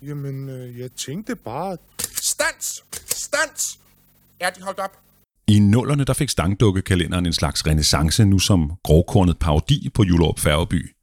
[0.02, 1.78] Jamen, øh, jeg tænkte bare...
[2.22, 2.84] Stans!
[3.06, 3.80] Stans!
[4.40, 5.00] Er de holdt op?
[5.50, 10.96] I nullerne der fik stangdukkekalenderen en slags renaissance nu som grovkornet parodi på Julerup Færgeby.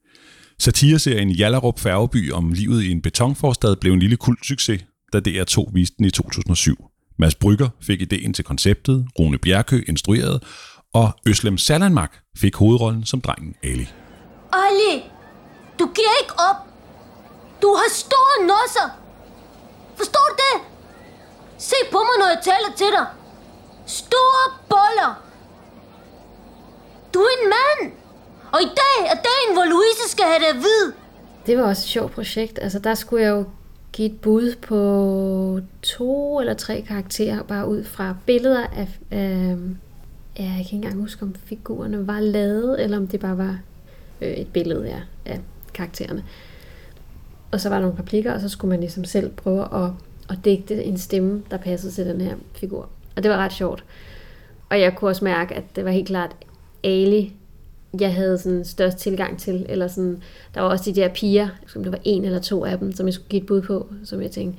[0.58, 5.96] Satireserien Jallerup Færgeby om livet i en betonforstad blev en lille kultsucces, da DR2 viste
[5.98, 6.76] den i 2007.
[7.18, 10.40] Mads Brygger fik ideen til konceptet, Rune Bjerkø instruerede,
[10.94, 13.88] og Øslem Salanmak fik hovedrollen som drengen Ali.
[14.52, 15.02] Ali,
[15.78, 16.56] du giver ikke op.
[17.62, 18.88] Du har store nosser.
[19.96, 20.56] Forstår du det?
[21.58, 23.23] Se på mig, når jeg taler til dig.
[23.86, 25.24] Store boller.
[27.14, 27.92] Du er en mand.
[28.52, 30.92] Og i dag er dagen, hvor Louise skal have det at vide.
[31.46, 32.58] Det var også et sjovt projekt.
[32.62, 33.44] Altså, der skulle jeg jo
[33.92, 39.18] give et bud på to eller tre karakterer, bare ud fra billeder af, Øh,
[40.38, 43.58] ja, jeg kan ikke engang huske, om figurerne var lavet, eller om det bare var
[44.20, 45.40] øh, et billede ja, af
[45.74, 46.24] karaktererne.
[47.52, 49.90] Og så var der nogle replikker, og så skulle man ligesom selv prøve at,
[50.30, 52.88] at digte en stemme, der passede til den her figur.
[53.16, 53.84] Og det var ret sjovt.
[54.70, 56.36] Og jeg kunne også mærke, at det var helt klart
[56.84, 57.36] Ali,
[58.00, 59.66] jeg havde sådan størst tilgang til.
[59.68, 60.22] Eller sådan,
[60.54, 63.06] der var også de der piger, som det var en eller to af dem, som
[63.06, 64.58] jeg skulle give et bud på, som jeg tænkte,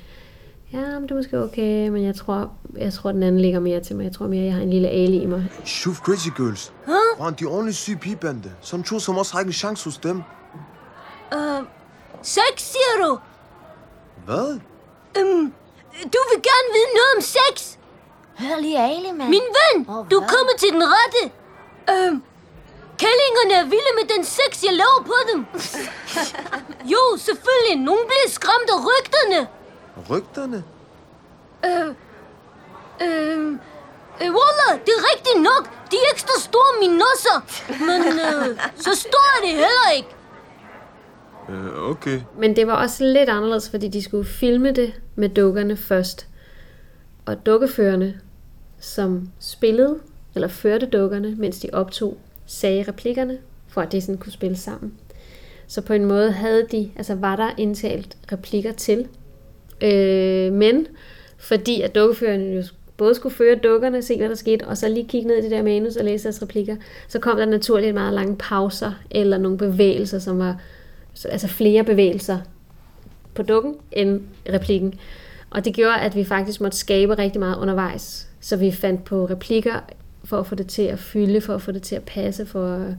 [0.73, 3.79] ja, men det er måske okay, men jeg tror, jeg tror, den anden ligger mere
[3.79, 4.03] til mig.
[4.03, 5.51] Jeg tror mere, jeg har en lille Ali i mig.
[5.65, 6.73] Shuf Crazy Girls.
[6.85, 7.33] Huh?
[7.39, 8.51] de ordentlige syge pigebande.
[8.61, 10.21] Som to, som også har ikke en chance hos dem.
[11.33, 11.63] Øh,
[12.21, 13.19] sex, siger du?
[14.25, 14.59] Hvad?
[15.17, 15.53] Øhm,
[16.13, 17.77] du vil gerne vide noget om sex?
[18.39, 19.29] Hør lige Ali, mand.
[19.29, 21.21] Min ven, Åh, du er kommet til den rette.
[21.91, 22.23] Øhm,
[23.03, 25.39] kællingerne er vilde med den sex, jeg laver på dem.
[26.93, 27.75] jo, selvfølgelig.
[27.89, 29.47] Nogle bliver skræmt af rygterne.
[30.09, 30.63] Rygterne?
[31.65, 31.87] Øh,
[33.05, 33.47] øh,
[34.21, 35.63] øh, Wallah, det er rigtigt nok.
[35.91, 37.37] De er ekstra store, mine nosser.
[37.87, 40.09] Men øh, så står det heller ikke.
[41.49, 42.21] Øh, okay.
[42.37, 46.27] Men det var også lidt anderledes, fordi de skulle filme det med dukkerne først.
[47.25, 48.19] Og dukkeførerne,
[48.85, 49.99] som spillede,
[50.35, 54.93] eller førte dukkerne, mens de optog, sagde replikkerne, for at det sådan kunne spille sammen.
[55.67, 59.07] Så på en måde havde de, altså var der indtalt replikker til.
[59.81, 60.87] Øh, men
[61.37, 62.63] fordi at dukkeførerne jo
[62.97, 65.51] både skulle føre dukkerne, se hvad der skete, og så lige kigge ned i det
[65.51, 66.75] der manus og læse deres replikker,
[67.07, 70.61] så kom der naturligt meget lange pauser, eller nogle bevægelser, som var
[71.25, 72.37] altså flere bevægelser
[73.33, 74.21] på dukken end
[74.53, 74.93] replikken.
[75.49, 78.27] Og det gjorde, at vi faktisk måtte skabe rigtig meget undervejs.
[78.45, 79.73] Så vi fandt på replikker
[80.23, 82.67] for at få det til at fylde, for at få det til at passe, for,
[82.75, 82.95] at-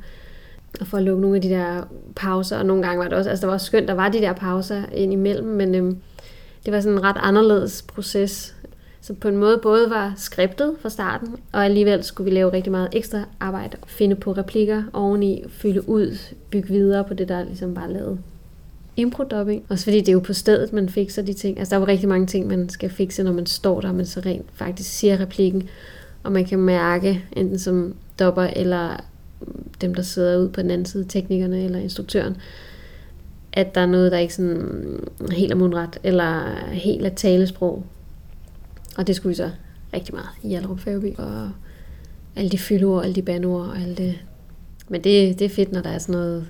[0.86, 1.82] for at lukke nogle af de der
[2.16, 2.58] pauser.
[2.58, 4.32] Og nogle gange var det også, altså det var også skønt, der var de der
[4.32, 5.98] pauser ind imellem, men øhm,
[6.64, 8.56] det var sådan en ret anderledes proces.
[9.00, 12.72] Så på en måde både var skriptet fra starten, og alligevel skulle vi lave rigtig
[12.72, 13.76] meget ekstra arbejde.
[13.86, 18.18] Finde på replikker oveni, fylde ud, bygge videre på det, der ligesom var lavet
[18.96, 19.64] improdubbing.
[19.68, 21.58] Også fordi det er jo på stedet, man fikser de ting.
[21.58, 23.94] Altså der er jo rigtig mange ting, man skal fikse, når man står der, og
[23.94, 25.68] man så rent faktisk siger replikken.
[26.22, 28.96] Og man kan mærke, enten som dopper, eller
[29.80, 32.36] dem, der sidder ude på den anden side, teknikerne eller instruktøren,
[33.52, 35.00] at der er noget, der ikke sådan
[35.32, 37.84] helt er mundret, eller helt er talesprog.
[38.96, 39.50] Og det skulle vi så
[39.94, 41.16] rigtig meget i Allerup Færøby.
[41.18, 41.50] og
[42.36, 44.14] alle de fyldord, alle de bandord, og alt det.
[44.88, 46.46] Men det, det er fedt, når der er sådan noget,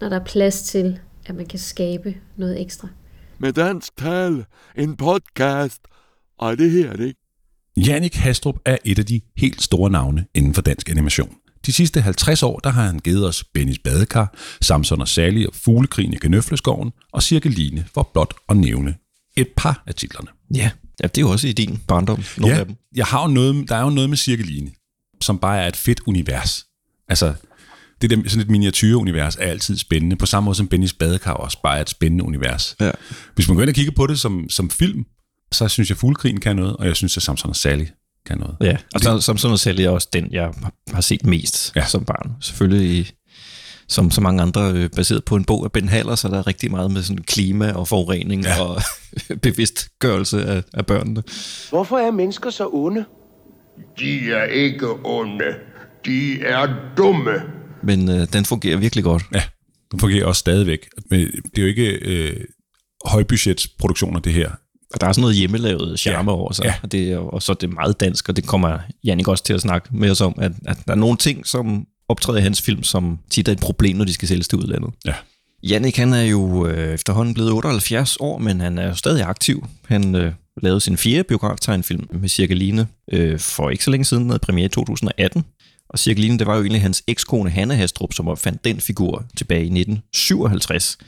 [0.00, 2.88] når der er plads til, at man kan skabe noget ekstra.
[3.38, 4.44] Med dansk tale,
[4.76, 5.80] en podcast.
[6.42, 7.20] Ej, det her er det ikke.
[7.76, 11.36] Jannik Hastrup er et af de helt store navne inden for dansk animation.
[11.66, 15.54] De sidste 50 år, der har han givet os Bennys Badekar, Samson og Sally og
[15.54, 18.94] Fuglekrigen i Genøfleskoven og Cirkeline for blot at nævne
[19.36, 20.28] et par af titlerne.
[20.54, 20.70] Ja,
[21.02, 22.76] ja det er jo også i din barndom, nogle ja, af dem.
[22.96, 24.70] Jeg har jo noget, der er jo noget med Cirkeline,
[25.22, 26.66] som bare er et fedt univers.
[27.08, 27.34] Altså,
[28.02, 31.58] det der, sådan et miniatyrunivers er altid spændende, på samme måde som Bennys Badekar også
[31.62, 32.76] bare er et spændende univers.
[32.80, 32.90] Ja.
[33.34, 35.04] Hvis man går ind og kigger på det som, som film,
[35.52, 37.84] så synes jeg Fuglekrigen kan noget, og jeg synes, at Samson og Sally
[38.26, 38.56] kan noget.
[38.60, 40.50] Ja, og som sådan noget selv er også den, jeg
[40.92, 41.86] har set mest ja.
[41.86, 42.32] som barn.
[42.40, 43.12] Selvfølgelig i,
[43.88, 46.46] som så mange andre, øh, baseret på en bog af Ben Haller, så er der
[46.46, 48.62] rigtig meget med sådan klima og forurening ja.
[48.62, 48.82] og
[49.42, 51.22] bevidstgørelse af, af børnene.
[51.70, 53.04] Hvorfor er mennesker så onde?
[53.98, 55.54] De er ikke onde.
[56.04, 57.59] De er dumme.
[57.82, 59.22] Men øh, den fungerer virkelig godt.
[59.34, 59.42] Ja,
[59.90, 60.88] den fungerer også stadigvæk.
[61.10, 62.44] Men det er jo ikke øh,
[63.06, 64.50] højbudgetsproduktioner, det her.
[64.94, 66.36] Og der er sådan noget hjemmelavet charme ja.
[66.36, 66.74] over sig, Ja.
[66.82, 69.52] og, det er, og så er det meget dansk, og det kommer Jannik også til
[69.52, 72.62] at snakke med os om, at, at der er nogle ting, som optræder i hans
[72.62, 74.90] film, som tit er et problem, når de skal sælges til udlandet.
[75.06, 75.14] Ja.
[75.62, 79.66] Jannik, han er jo øh, efterhånden blevet 78 år, men han er jo stadig aktiv.
[79.86, 84.38] Han øh, lavede sin fjerde biograftegnfilm med Cirkeline øh, for ikke så længe siden, med
[84.38, 85.44] premiere i 2018.
[85.90, 89.60] Og Cirkeline, det var jo egentlig hans ekskone Hanne Hastrup, som opfandt den figur tilbage
[89.60, 90.98] i 1957.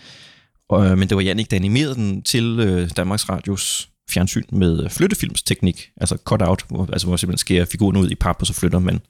[0.69, 4.85] Og, øh, men det var Jannik, der animerede den til øh, Danmarks Radios fjernsyn med
[4.85, 8.47] øh, flyttefilmsteknik, altså cut-out, hvor, altså hvor man simpelthen skærer figuren ud i pap, og
[8.47, 9.01] så flytter man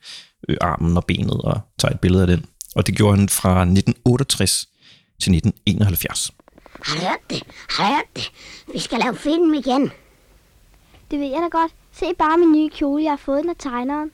[0.49, 2.45] øh, armen og benet og tager et billede af den.
[2.77, 4.69] Og det gjorde han fra 1968
[5.23, 6.31] til 1971.
[6.83, 7.43] Har du hørt det?
[7.69, 8.33] Har du hørt det?
[8.73, 9.91] Vi skal lave film igen.
[11.11, 11.73] Det ved jeg da godt.
[11.93, 14.11] Se bare min nye kjole, jeg har fået den af tegneren.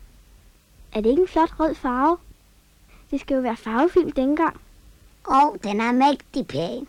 [0.93, 2.17] Er det ikke en flot rød farve?
[3.11, 4.57] Det skal jo være farvefilm dengang.
[5.31, 6.87] Åh, oh, den er mægtig pæn.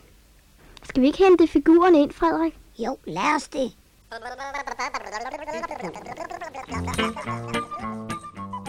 [0.84, 2.54] Skal vi ikke hente figurerne ind, Frederik?
[2.80, 3.72] Jo, lad os det.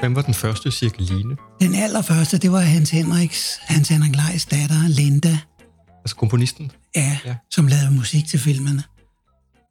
[0.01, 1.37] Hvem var den første cirkeline?
[1.61, 5.39] Den allerførste, det var Hans Henriks, Hans Henrik Leis datter, Linda,
[6.05, 6.73] Altså komponisten?
[6.97, 7.37] ja, ja.
[7.51, 8.83] som lavede musik til filmene.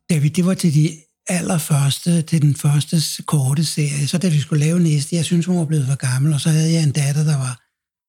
[0.10, 0.89] David, det var til de
[1.30, 4.08] allerførste, til den første korte serie.
[4.08, 6.50] Så da vi skulle lave næste, jeg synes, hun var blevet for gammel, og så
[6.50, 7.62] havde jeg en datter, der var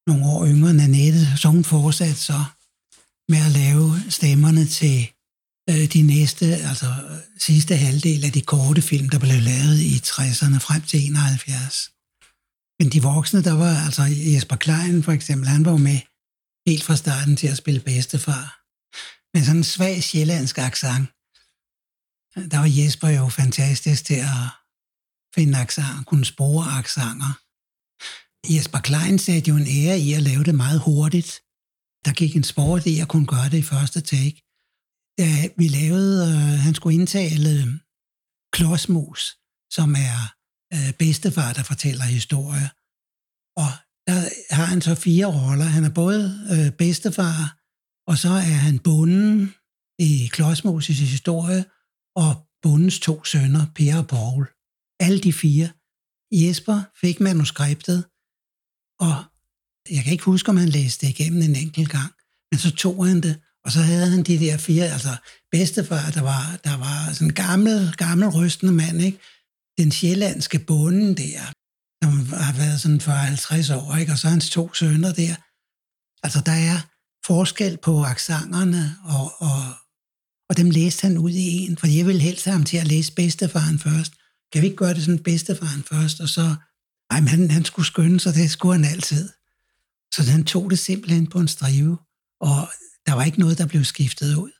[0.07, 2.43] nogle år yngre end Annette, så hun fortsatte så
[3.29, 5.07] med at lave stemmerne til
[5.69, 9.95] øh, de næste, altså øh, sidste halvdel af de korte film, der blev lavet i
[10.05, 11.91] 60'erne frem til 71.
[12.79, 14.03] Men de voksne, der var altså
[14.33, 15.99] Jesper Klein for eksempel, han var jo med
[16.67, 18.45] helt fra starten til at spille bedstefar.
[19.33, 21.09] Men sådan en svag sjællandsk accent.
[22.35, 24.43] Der var Jesper jo fantastisk til at
[25.35, 27.31] finde aksanger, kunne spore aksanger.
[28.53, 31.31] Jesper Klein satte jo en ære i at lave det meget hurtigt.
[32.05, 34.41] Der gik en sport i at kunne gøre det i første take.
[35.19, 37.67] Da vi lavede, øh, han skulle indtale øh,
[38.53, 39.21] Klodsmus,
[39.71, 40.17] som er
[40.73, 42.69] øh, bedstefar, der fortæller historie.
[43.63, 43.71] Og
[44.07, 44.19] der
[44.55, 45.65] har han så fire roller.
[45.65, 47.57] Han er både øh, bedstefar,
[48.07, 49.53] og så er han bunden
[49.99, 51.65] i Klodsmus' historie,
[52.15, 54.47] og bundens to sønner, Per og Paul.
[54.99, 55.69] Alle de fire.
[56.31, 58.05] Jesper fik manuskriptet,
[58.99, 59.15] og
[59.89, 62.11] jeg kan ikke huske, om han læste det igennem en enkelt gang,
[62.51, 65.15] men så tog han det, og så havde han de der fire, altså
[65.51, 69.19] bedstefar, der var, der var sådan en gammel, gammel rystende mand, ikke?
[69.77, 71.41] Den sjællandske bonden der,
[72.03, 72.11] som
[72.47, 74.11] har været sådan for 50 år, ikke?
[74.11, 75.35] Og så hans to sønner der.
[76.23, 76.77] Altså, der er
[77.25, 79.59] forskel på aksangerne og, og,
[80.51, 82.87] og dem læste han ud i en, for jeg ville helst have ham til at
[82.87, 84.13] læse bedstefaren først.
[84.53, 86.55] Kan vi ikke gøre det sådan bedstefaren først, og så...
[87.09, 89.29] Ej, men han, han skulle skynde sig, det skulle han altid.
[90.13, 91.97] Så han tog det simpelthen på en strive,
[92.41, 92.69] og
[93.05, 94.51] der var ikke noget, der blev skiftet ud.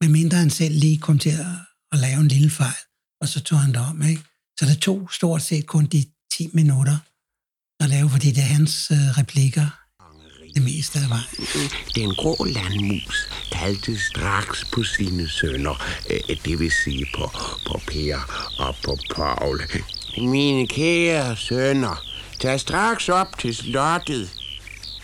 [0.00, 1.46] Men mindre han selv lige kom til at,
[1.92, 2.82] at lave en lille fejl,
[3.20, 4.02] og så tog han det om.
[4.02, 4.22] Ikke?
[4.58, 6.98] Så det tog stort set kun de 10 minutter
[7.80, 9.87] at lave, fordi det er hans øh, replikker
[10.58, 11.70] det meste af vejen.
[11.94, 17.30] Den grå landmus kaldte straks på sine sønner, øh, det vil sige på,
[17.66, 18.18] på Per
[18.58, 19.62] og på Paul.
[20.18, 22.02] Mine kære sønner,
[22.40, 24.30] tag straks op til slottet.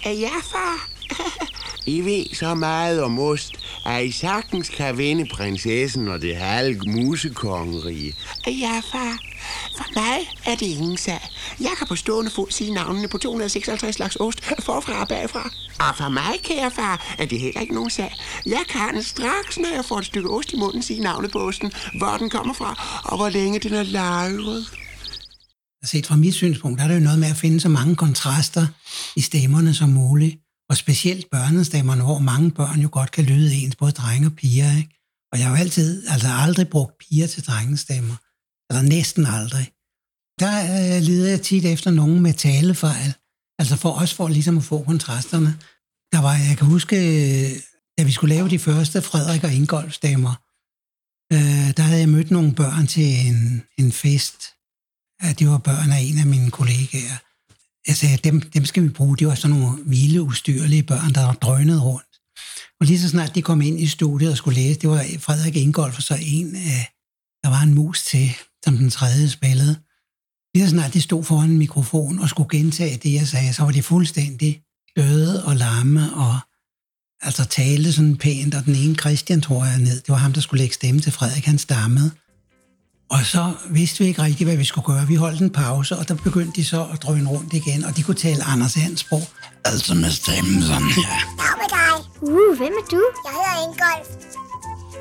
[0.05, 0.89] Ja, far.
[1.97, 3.53] I ved så meget om ost,
[3.87, 8.15] at I sagtens kan vinde prinsessen og det halve musekongeri.
[8.47, 9.34] Ja, far.
[9.77, 11.21] For mig er det ingen sag.
[11.61, 15.51] Jeg kan på stående fod sige navnene på 256 slags ost, forfra og bagfra.
[15.79, 18.13] Og for mig, kære far, er det heller ikke nogen sag.
[18.47, 21.73] Jeg kan straks, når jeg får et stykke ost i munden, sige navnet på osten,
[21.99, 24.67] hvor den kommer fra, og hvor længe den er lagret.
[25.85, 28.67] Set fra mit synspunkt, der er det jo noget med at finde så mange kontraster
[29.17, 30.37] i stemmerne som muligt.
[30.71, 34.77] Og specielt børnestemmerne, hvor mange børn jo godt kan lyde ens, både drenge og piger.
[34.77, 34.91] Ikke?
[35.33, 38.15] Og jeg har jo altid, altså aldrig brugt piger til drengestemmer.
[38.71, 39.67] Eller næsten aldrig.
[40.41, 43.15] Der øh, leder jeg tit efter nogen med talefejl.
[43.59, 45.59] Altså for os for ligesom at få kontrasterne.
[46.13, 46.97] Der var, jeg kan huske,
[47.99, 50.35] da vi skulle lave de første Frederik og Ingolf stemmer,
[51.33, 54.43] øh, der havde jeg mødt nogle børn til en, en fest.
[55.23, 57.19] Ja, det var børn af en af mine kollegaer.
[57.89, 59.17] Jeg sagde, dem, dem skal vi bruge.
[59.17, 62.15] Det var sådan nogle vilde, ustyrlige børn, der drønede rundt.
[62.81, 65.57] Og lige så snart de kom ind i studiet og skulle læse, det var Frederik
[65.57, 66.93] Ingolf og så en af,
[67.43, 69.77] der var en mus til, som den tredje spillede.
[70.55, 73.63] Lige så snart de stod foran en mikrofon og skulle gentage det, jeg sagde, så
[73.63, 74.61] var de fuldstændig
[74.97, 76.39] døde og lamme og
[77.23, 79.97] altså talte sådan pænt, og den ene Christian, tror jeg, ned.
[80.01, 82.11] Det var ham, der skulle lægge stemme til Frederik, han stammede.
[83.11, 85.07] Og så vidste vi ikke rigtigt, hvad vi skulle gøre.
[85.07, 88.03] Vi holdt en pause, og der begyndte de så at drøne rundt igen, og de
[88.03, 89.23] kunne tale Anders Hans sprog.
[89.65, 91.13] Altså med stemmen sådan her.
[91.43, 91.95] Dag med dig.
[92.23, 93.03] Uh, hvem er du?
[93.25, 94.09] Jeg hedder Ingolf.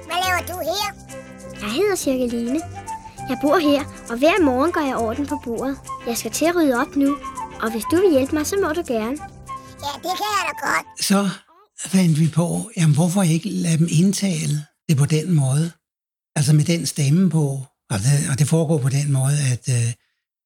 [0.08, 0.90] Hvad laver du her?
[1.62, 2.83] Jeg hedder Cirkeline.
[3.30, 5.78] Jeg bor her, og hver morgen går jeg orden på bordet.
[6.08, 7.18] Jeg skal til at rydde op nu,
[7.62, 9.18] og hvis du vil hjælpe mig, så må du gerne.
[9.86, 10.88] Ja, det kan jeg da godt.
[11.10, 11.30] Så
[11.86, 15.72] fandt vi på, jamen hvorfor ikke lade dem indtale det på den måde?
[16.36, 17.46] Altså med den stemme på.
[17.90, 19.94] Og det, og det foregår på den måde, at øh,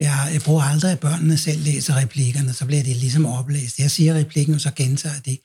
[0.02, 3.80] jeg, jeg bruger aldrig, at børnene selv læser replikkerne, så bliver det ligesom oplæst.
[3.80, 5.38] Jeg siger replikken, og så gentager de.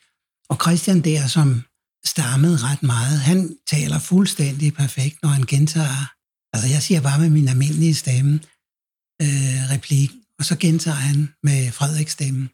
[0.49, 1.63] Og Christian der, som
[2.05, 6.13] stammede ret meget, han taler fuldstændig perfekt, når han gentager.
[6.53, 8.41] Altså jeg siger bare med min almindelige stemme
[9.23, 12.49] øh, replik, og så gentager han med Frederiks stemme.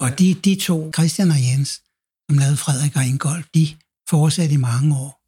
[0.00, 1.82] Og de, de to, Christian og Jens,
[2.30, 3.68] som lavede Frederik og Ingolf, de
[4.08, 5.22] fortsatte i mange år.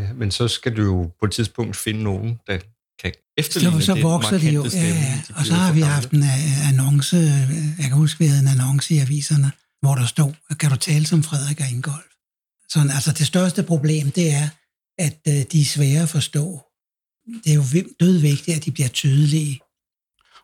[0.00, 2.58] Ja, men så skal du jo på et tidspunkt finde nogen, der
[3.02, 5.22] kan efterligne så, så det vokser de jo, ja, stemme, ja.
[5.28, 7.16] de Og så har vi haft en øh, annonce,
[7.78, 11.06] jeg kan huske, vi havde en annonce i aviserne, hvor der stod, kan du tale
[11.06, 12.10] som Frederik og Ingolf?
[12.68, 14.48] Sådan, altså det største problem, det er,
[14.98, 16.62] at øh, de er svære at forstå.
[17.44, 17.64] Det er jo
[18.00, 19.60] dødvigtigt, at de bliver tydelige.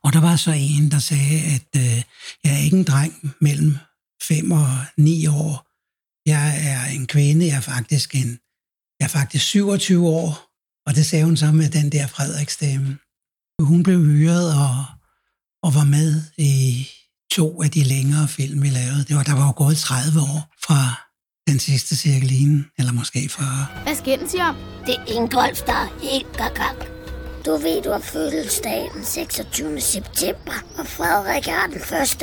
[0.02, 2.02] Og der var så en, der sagde, at øh,
[2.44, 3.76] jeg er ikke en dreng mellem
[4.22, 5.66] 5 og 9 år.
[6.26, 8.38] Jeg er en kvinde, jeg er faktisk en,
[9.00, 10.52] jeg er faktisk 27 år,
[10.86, 12.98] Og det sagde hun så med den der Frederiksstemme.
[13.60, 14.84] Hun blev hyret og,
[15.62, 16.86] og var med i
[17.30, 19.04] to af de længere film, vi lavede.
[19.04, 21.05] Det var, der var jo gået 30 år fra
[21.48, 23.46] den sidste cirkeline, eller måske 40.
[23.82, 24.56] Hvad skændes I om?
[24.86, 26.76] Det er Ingolf, der er helt gagag.
[27.46, 29.80] Du ved, du har fødselsdag den 26.
[29.80, 31.76] september, og Frederik har den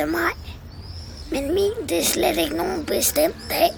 [0.04, 0.10] 1.
[0.12, 0.34] maj.
[1.32, 3.70] Men min, det er slet ikke nogen bestemt dag.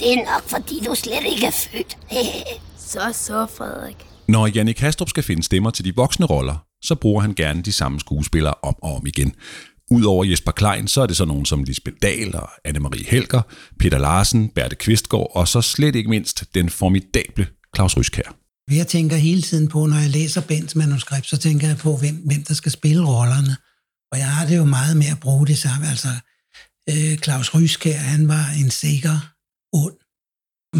[0.00, 1.98] Det er nok, fordi du slet ikke er født.
[2.92, 3.96] så så, Frederik.
[4.28, 7.72] Når Jannik Kastrup skal finde stemmer til de voksne roller, så bruger han gerne de
[7.72, 9.34] samme skuespillere om og om igen.
[9.90, 13.42] Udover Jesper Klein, så er det så nogen som Lisbeth Dahl og Anne-Marie Helger,
[13.78, 18.36] Peter Larsen, Berthe Kvistgaard og så slet ikke mindst den formidable Claus Ryskær.
[18.70, 22.14] Jeg tænker hele tiden på, når jeg læser Bens manuskript, så tænker jeg på, hvem,
[22.14, 23.56] hvem der skal spille rollerne.
[24.12, 25.88] Og jeg har det jo meget med at bruge det samme.
[25.88, 26.08] Altså,
[26.90, 29.16] øh, Claus Ryskær, han var en sikker
[29.72, 29.96] ond.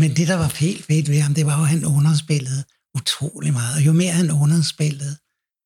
[0.00, 3.52] Men det, der var helt fedt ved ham, det var jo, at han underspillede utrolig
[3.52, 3.76] meget.
[3.76, 5.16] Og jo mere han underspillede,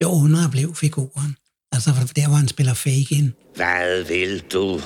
[0.03, 1.37] jo under blev figuren.
[1.75, 3.33] Altså, for der hvor han spiller fake ind.
[3.57, 4.81] Hvad vil du?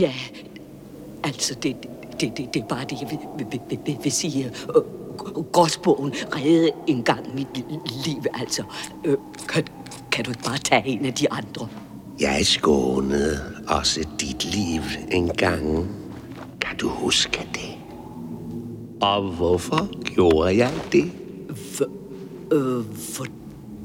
[0.00, 0.14] Ja,
[1.24, 1.76] altså, det,
[2.20, 4.44] det, det, det er bare det, jeg vil, vil, vil, vil, vil sige.
[4.76, 4.82] Øh,
[5.52, 7.46] Gråsbogen reddede engang mit
[8.06, 8.62] liv, altså.
[9.04, 9.16] Øh,
[9.48, 9.64] kan,
[10.12, 11.68] kan du ikke bare tage en af de andre?
[12.20, 15.88] Jeg skånede også dit liv engang.
[16.60, 17.78] Kan du huske det?
[19.00, 21.12] Og hvorfor gjorde jeg det?
[21.74, 21.86] For,
[22.52, 22.84] øh,
[23.14, 23.37] for...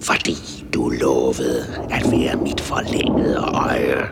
[0.04, 4.08] Fordi du lovede at være mit forlængede øje.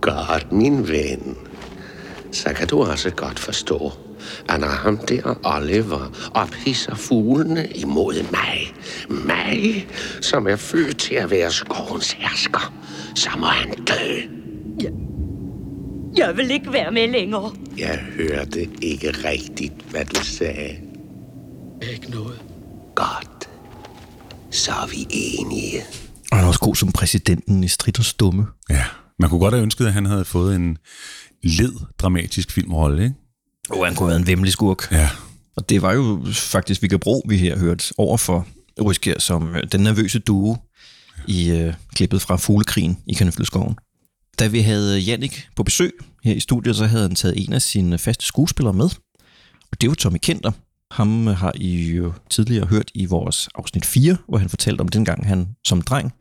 [0.00, 1.36] Godt, min ven.
[2.32, 3.92] Så kan du også godt forstå,
[4.48, 8.74] at når ham der Oliver ophisser fuglene imod mig,
[9.08, 9.86] mig,
[10.20, 12.72] som er født til at være skovens hersker,
[13.14, 14.20] så må han dø.
[16.16, 17.52] Jeg vil ikke være med længere.
[17.78, 20.76] Jeg hørte ikke rigtigt, hvad du sagde.
[21.92, 22.42] Ikke noget.
[22.94, 23.45] Godt.
[24.50, 25.82] Så er vi enige.
[26.30, 28.46] Og han er også god som præsidenten i Strid og Stumme.
[28.70, 28.84] Ja,
[29.18, 30.78] man kunne godt have ønsket, at han havde fået en
[31.42, 33.14] led dramatisk filmrolle, ikke?
[33.70, 34.92] Og han kunne have været en vemmelig skurk.
[34.92, 35.10] Ja.
[35.56, 38.46] Og det var jo faktisk Vigga Bro, vi her hørt over for
[38.84, 40.56] Ryskær som øh, den nervøse duo
[41.28, 43.76] i øh, klippet fra Fuglekrigen i Kanøfleskoven.
[44.38, 45.92] Da vi havde Jannik på besøg
[46.24, 48.90] her i studiet, så havde han taget en af sine faste skuespillere med.
[49.72, 50.52] Og det var Tommy Kenter.
[50.90, 54.88] Ham øh, har I jo tidligere hørt i vores afsnit 4, hvor han fortalte om
[54.88, 56.12] dengang han som dreng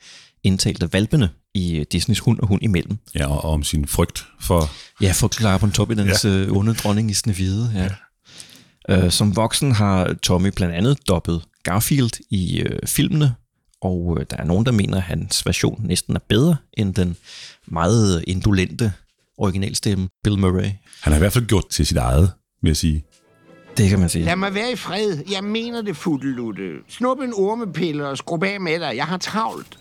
[0.44, 2.98] indtalte valpene i øh, Disneys hund og hund imellem.
[3.16, 4.70] Ja, og om sin frygt for...
[5.02, 6.30] Ja, for Clara Pontoppidans ja.
[6.30, 7.90] øh, onde dronning i Snevide, ja.
[8.96, 9.10] ja.
[9.10, 13.36] Som voksen har Tommy blandt andet dobbet Garfield i øh, filmene,
[13.82, 17.18] og der er nogen, der mener, at hans version næsten er bedre end den
[17.68, 18.94] meget indolente
[19.38, 20.72] originalstemme Bill Murray.
[21.02, 23.04] Han har i hvert fald gjort til sit eget, vil jeg sige.
[23.78, 24.26] Det kan man sige.
[24.26, 25.18] Lad mig være i fred.
[25.32, 26.64] Jeg mener det, Fudelutte.
[26.90, 28.94] Snup en ormepille og skrub af med dig.
[28.96, 29.78] Jeg har travlt.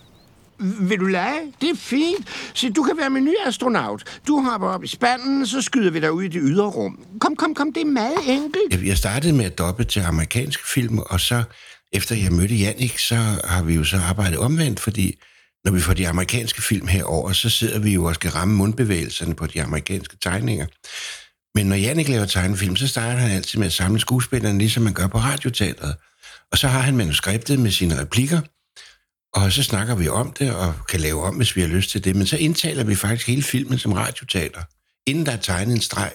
[0.59, 1.39] Vil du lege?
[1.61, 2.27] Det er fint.
[2.53, 4.19] Så du kan være min nye astronaut.
[4.27, 6.99] Du hopper op i spanden, så skyder vi dig ud i det ydre rum.
[7.19, 7.73] Kom, kom, kom.
[7.73, 8.87] Det er meget enkelt.
[8.87, 11.43] Jeg startede med at doppe til amerikanske film, og så
[11.93, 15.15] efter jeg mødte Jannik, så har vi jo så arbejdet omvendt, fordi
[15.65, 19.35] når vi får de amerikanske film herover, så sidder vi jo og skal ramme mundbevægelserne
[19.35, 20.65] på de amerikanske tegninger.
[21.55, 24.93] Men når Jannik laver tegnefilm, så starter han altid med at samle skuespillerne, ligesom man
[24.93, 25.95] gør på radioteatret.
[26.51, 28.41] Og så har han manuskriptet med sine replikker,
[29.33, 32.03] og så snakker vi om det, og kan lave om, hvis vi har lyst til
[32.03, 32.15] det.
[32.15, 34.63] Men så indtaler vi faktisk hele filmen som radioteater,
[35.07, 36.13] inden der er tegnet en streg.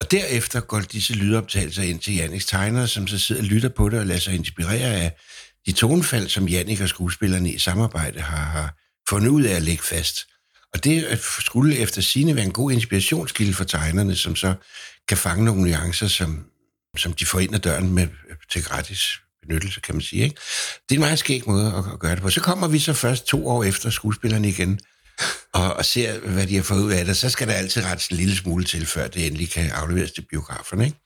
[0.00, 3.88] Og derefter går disse lydoptagelser ind til Janniks tegnere, som så sidder og lytter på
[3.88, 5.16] det og lader sig inspirere af
[5.66, 8.74] de tonefald, som Jannik og skuespillerne i samarbejde har, har
[9.08, 10.26] fundet ud af at lægge fast.
[10.74, 14.54] Og det skulle efter sine være en god inspirationskilde for tegnerne, som så
[15.08, 16.44] kan fange nogle nuancer, som,
[16.96, 18.08] som de får ind ad døren med,
[18.50, 20.22] til gratis benyttelse, kan man sige.
[20.22, 20.36] Ikke?
[20.88, 22.30] Det er en meget skæg måde at, at gøre det på.
[22.30, 24.80] Så kommer vi så først to år efter skuespillerne igen,
[25.52, 27.16] og, og ser, hvad de har fået ud af det.
[27.16, 30.26] Så skal der altid rettes en lille smule til, før det endelig kan afleveres til
[30.30, 30.84] biograferne.
[30.84, 30.98] Ikke?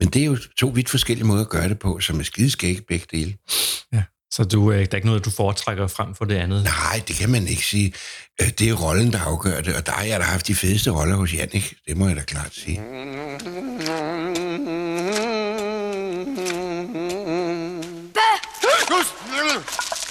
[0.00, 2.82] Men det er jo to vidt forskellige måder at gøre det på, som er skideskægge
[2.88, 3.36] begge dele.
[3.92, 4.02] Ja.
[4.36, 6.64] Så du, øh, der er ikke noget, du foretrækker frem for det andet?
[6.64, 7.92] Nej, det kan man ikke sige.
[8.40, 10.90] Øh, Det er rollen, der afgør det, og der har jeg da haft de fedeste
[10.90, 11.74] roller hos Jannik.
[11.88, 12.80] Det må jeg da klart sige.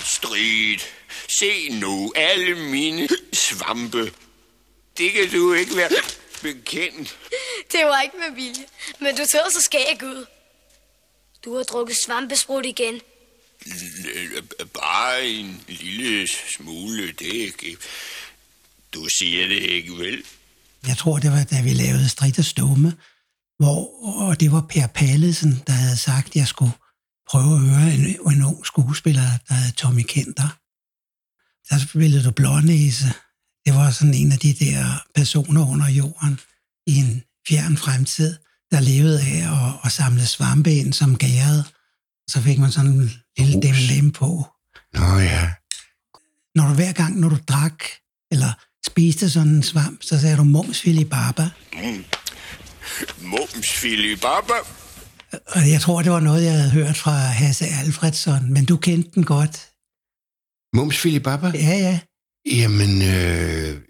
[0.05, 0.80] Strid.
[1.28, 4.11] Se nu alle mine svampe.
[4.97, 5.89] Det kan du ikke være
[6.41, 7.17] bekendt.
[7.71, 8.65] Det var ikke med vilje,
[8.99, 10.26] men du ser så skæg ud.
[11.45, 13.01] Du har drukket svampesprut igen.
[14.74, 17.78] Bare en lille smule, det er ikke...
[18.93, 20.24] Du siger det ikke vel?
[20.88, 22.93] Jeg tror, det var, da vi lavede Strid og Stumme,
[23.59, 26.72] hvor og det var Per Pallesen, der havde sagt, at jeg skulle
[27.30, 30.49] prøve at høre en, en ung skuespiller, der hed Tommy Kenter.
[31.70, 33.07] Der spillede du Blånæse.
[33.66, 36.39] Det var sådan en af de der personer under jorden
[36.88, 38.36] i en fjern fremtid,
[38.72, 41.63] der levede af at, at samle svampe ind som gærede.
[42.30, 44.47] Så fik man sådan dem lem på.
[44.93, 45.49] Nå ja.
[46.55, 47.83] Når du hver gang, når du drak
[48.31, 48.51] eller
[48.88, 51.49] spiste sådan en svamp, så sagde du mums filibaba.
[53.21, 54.53] Mums filibaba.
[55.47, 59.11] Og jeg tror, det var noget, jeg havde hørt fra Hasse Alfredsson, men du kendte
[59.15, 59.69] den godt.
[60.73, 61.51] Mums filibaba?
[61.53, 61.99] Ja, ja.
[62.51, 63.81] Jamen, øh,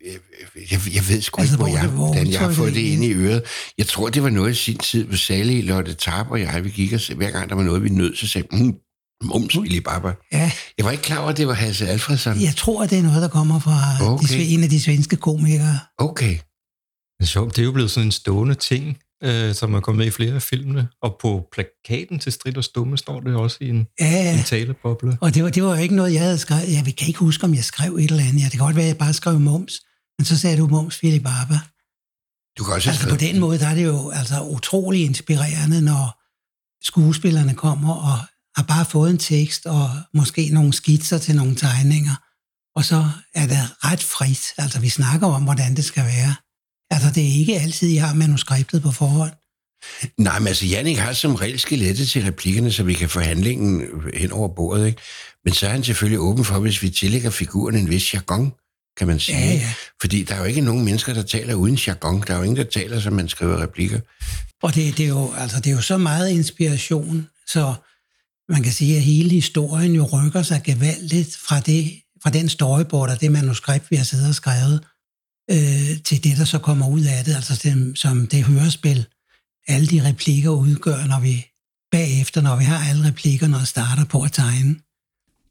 [0.71, 2.81] jeg, jeg, ved sgu Altså, ikke, hvor hvor jeg, hvor hvordan jeg har fået det
[2.81, 3.43] ind i øret.
[3.77, 6.69] Jeg tror, det var noget i sin tid, hvor Sally, Lotte Tarp og jeg, vi
[6.69, 8.75] gik og hver gang der var noget, vi nød, så sagde mm,
[9.25, 10.11] mums filibaba.
[10.31, 10.51] Ja.
[10.77, 12.41] Jeg var ikke klar over, at det var Hasse Alfredsson.
[12.41, 13.79] Jeg tror, at det er noget, der kommer fra
[14.13, 14.27] Okay.
[14.39, 15.79] de, en af de svenske komikere.
[15.97, 16.37] Okay.
[17.19, 19.97] Det er sjovt, det er jo blevet sådan en stående ting, øh, som er kommet
[19.97, 20.87] med i flere af filmene.
[21.01, 25.17] Og på plakaten til Strid og Stumme står det også i en, Ja, en taleboble.
[25.21, 26.73] Og det var, det var jo ikke noget, jeg havde skrevet.
[26.73, 28.39] Jeg kan ikke huske, om jeg skrev et eller andet.
[28.39, 29.73] Ja, det kan godt være, at jeg bare skrev mums.
[30.19, 31.59] Men så sagde du mums filibaba.
[32.57, 36.21] Du kan også Altså på den måde, der er det jo altså utrolig inspirerende, når
[36.85, 38.17] skuespillerne kommer og
[38.55, 42.15] har bare fået en tekst og måske nogle skitser til nogle tegninger.
[42.75, 44.53] Og så er det ret frit.
[44.57, 46.35] Altså vi snakker om, hvordan det skal være.
[46.91, 49.31] Altså det er ikke altid, jeg har manuskriptet på forhånd.
[50.17, 53.87] Nej, men altså, Jannik har som regel skelettet til replikkerne, så vi kan få handlingen
[54.13, 55.01] hen over bordet, ikke?
[55.45, 58.53] Men så er han selvfølgelig åben for, hvis vi tillægger figuren en vis jargon,
[58.97, 59.37] kan man sige.
[59.37, 59.73] Ja, ja.
[60.01, 62.23] Fordi der er jo ikke nogen mennesker, der taler uden jargon.
[62.27, 63.99] Der er jo ingen, der taler, som man skriver replikker.
[64.63, 67.73] Og det, det, er jo, altså, det er jo så meget inspiration, så
[68.49, 71.91] man kan sige, at hele historien jo rykker sig gevaldigt fra, det,
[72.23, 74.83] fra den storyboard og det manuskript, vi har siddet og skrevet,
[75.51, 79.05] øh, til det, der så kommer ud af det, altså det, som det hørespil,
[79.67, 81.45] alle de replikker udgør, når vi
[81.91, 84.75] bagefter, når vi har alle replikkerne og starter på at tegne.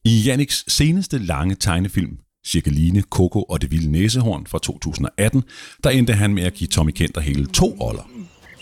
[0.05, 5.43] I Janniks seneste lange tegnefilm, Cirkeline, Coco og det vilde næsehorn fra 2018,
[5.85, 8.11] der endte han med at give Tommy Kenter hele to roller.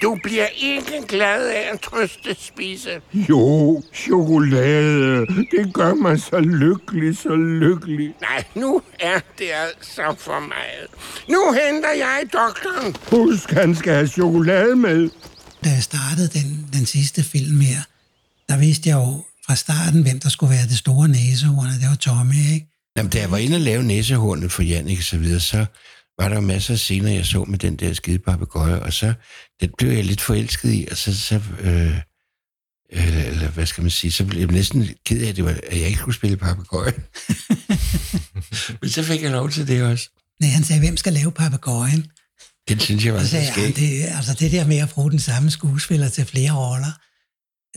[0.03, 2.91] Du bliver ikke glad af at trøste spise.
[3.15, 5.27] Jo, chokolade.
[5.27, 8.15] Det gør mig så lykkelig, så lykkelig.
[8.21, 10.87] Nej, nu er det altså for meget.
[11.29, 12.97] Nu henter jeg doktoren.
[13.11, 15.11] Husk, han skal have chokolade med.
[15.65, 17.81] Da jeg startede den, den sidste film her,
[18.49, 21.97] der vidste jeg jo fra starten, hvem der skulle være det store næsehorn, det var
[21.97, 22.67] Tommy, ikke?
[22.97, 25.67] Jamen, da jeg var inde og lave næsehornet for Jannik og så videre, så
[26.23, 29.15] var der jo masser af scener, jeg så med den der skide papegøje, og så
[29.61, 31.99] den blev jeg lidt forelsket i, og så, så øh,
[32.91, 35.51] eller, eller hvad skal man sige, så blev jeg næsten ked af, at, det var,
[35.51, 36.93] at jeg ikke skulle spille papegøje.
[38.81, 40.09] Men så fik jeg lov til det også.
[40.41, 42.07] Nej, han sagde, hvem skal lave papegøjen?
[42.69, 45.51] Den synes jeg var Så sagde det, altså det der med at bruge den samme
[45.51, 46.93] skuespiller til flere roller,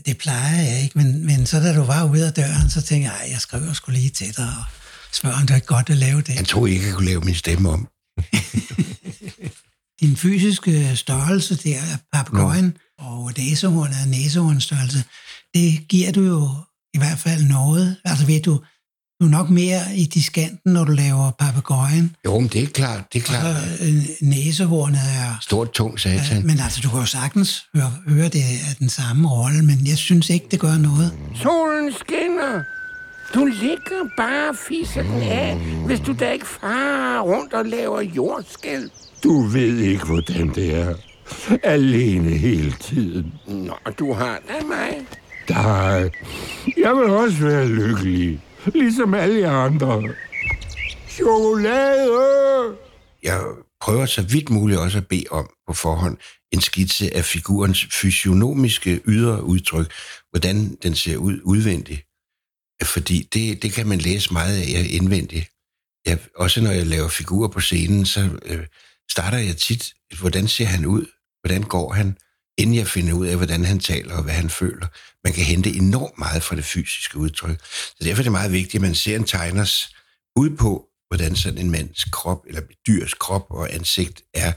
[0.06, 3.10] det plejer jeg ikke, men, men så da du var ude af døren, så tænkte
[3.10, 4.64] jeg, "Ej, jeg skriver sgu lige til dig og
[5.12, 6.34] spørger, om det er godt at lave det.
[6.34, 7.88] Han troede ikke, jeg kunne lave min stemme om.
[10.00, 15.04] Din fysiske størrelse der af papegøjen og næsehornet af næsehornstørrelse,
[15.54, 16.48] det giver du jo
[16.94, 17.96] i hvert fald noget.
[18.04, 18.60] Altså ved du,
[19.20, 22.16] du er nok mere i diskanten, når du laver papegøjen.
[22.24, 23.44] Jo, men det er klart, det er klart.
[23.44, 26.46] Og øh, næsehornet er Stort, tung satan.
[26.46, 29.98] Men altså, du kan jo sagtens høre, høre det af den samme rolle, men jeg
[29.98, 31.12] synes ikke, det gør noget.
[31.34, 32.62] Solen skinner.
[33.34, 35.56] Du ligger bare og fiser den af,
[35.86, 38.90] hvis du da ikke farer rundt og laver jordskæld.
[39.24, 40.94] Du ved ikke, hvordan det er.
[41.62, 43.32] Alene hele tiden.
[43.46, 45.06] Nå, du har da mig.
[45.50, 46.10] Nej,
[46.76, 48.40] jeg vil også være lykkelig.
[48.66, 50.02] Ligesom alle jer andre.
[51.08, 52.76] Chokolade!
[53.22, 53.40] Jeg
[53.80, 56.16] prøver så vidt muligt også at bede om på forhånd
[56.52, 59.92] en skitse af figurens fysionomiske ydre udtryk,
[60.30, 62.05] hvordan den ser ud udvendigt.
[62.82, 65.50] Fordi det, det kan man læse meget af indvendigt.
[66.06, 68.66] Jeg, også når jeg laver figurer på scenen, så øh,
[69.10, 71.06] starter jeg tit, hvordan ser han ud?
[71.40, 72.16] Hvordan går han?
[72.58, 74.86] Inden jeg finder ud af, hvordan han taler og hvad han føler.
[75.24, 77.64] Man kan hente enormt meget fra det fysiske udtryk.
[77.64, 79.94] Så derfor er det meget vigtigt, at man ser en tegners
[80.36, 84.52] bud på, hvordan sådan en mands krop, eller et dyrs krop og ansigt er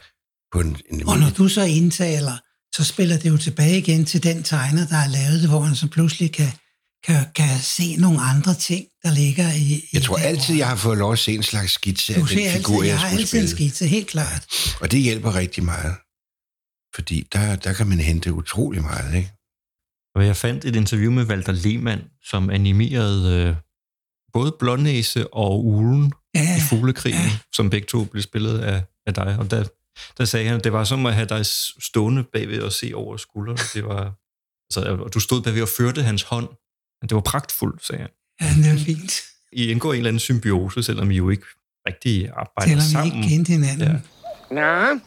[0.51, 2.37] på en, en Og når du så indtaler,
[2.75, 5.75] så spiller det jo tilbage igen til den tegner, der har lavet det, hvor han
[5.75, 6.51] så pludselig kan,
[7.03, 9.83] kan, kan se nogle andre ting, der ligger i...
[9.93, 12.37] Jeg tror altid, jeg har fået lov at se en slags skitse af Du den
[12.37, 13.49] ser altid, figur, jeg jeg har altid en spille.
[13.49, 14.47] skitse, helt klart.
[14.81, 15.95] Og det hjælper rigtig meget.
[16.95, 19.31] Fordi der, der kan man hente utrolig meget, ikke?
[20.15, 23.55] Og jeg fandt et interview med Walter Lehmann, som animerede øh,
[24.33, 27.37] både Blånæse og Ulen ja, i Fuglekrigen, ja.
[27.53, 29.35] som begge to blev spillet af, af dig.
[29.39, 29.63] Og der,
[30.17, 31.45] der sagde han, at det var som at have dig
[31.79, 33.59] stående bagved og se over skulderen.
[33.73, 34.13] Det var,
[34.69, 36.47] altså, og du stod bagved og førte hans hånd
[37.01, 38.09] det var pragtfuldt, sagde han.
[38.41, 39.21] Ja, det var fint.
[39.51, 41.43] I indgår en eller anden symbiose, selvom I jo ikke
[41.87, 43.23] rigtig arbejder Selvom vi sammen.
[43.23, 44.03] ikke kendte hinanden.
[44.51, 44.55] Ja.
[44.93, 44.99] Nå,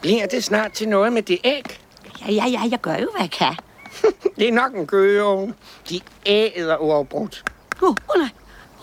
[0.00, 1.80] bliver det snart til noget med det æg?
[2.26, 3.56] Ja, ja, ja, jeg gør jo, hvad jeg kan.
[4.38, 5.54] Det er nok en gøgeunge.
[5.90, 7.44] De æder uafbrudt.
[7.82, 8.28] Åh, oh, oh, nej.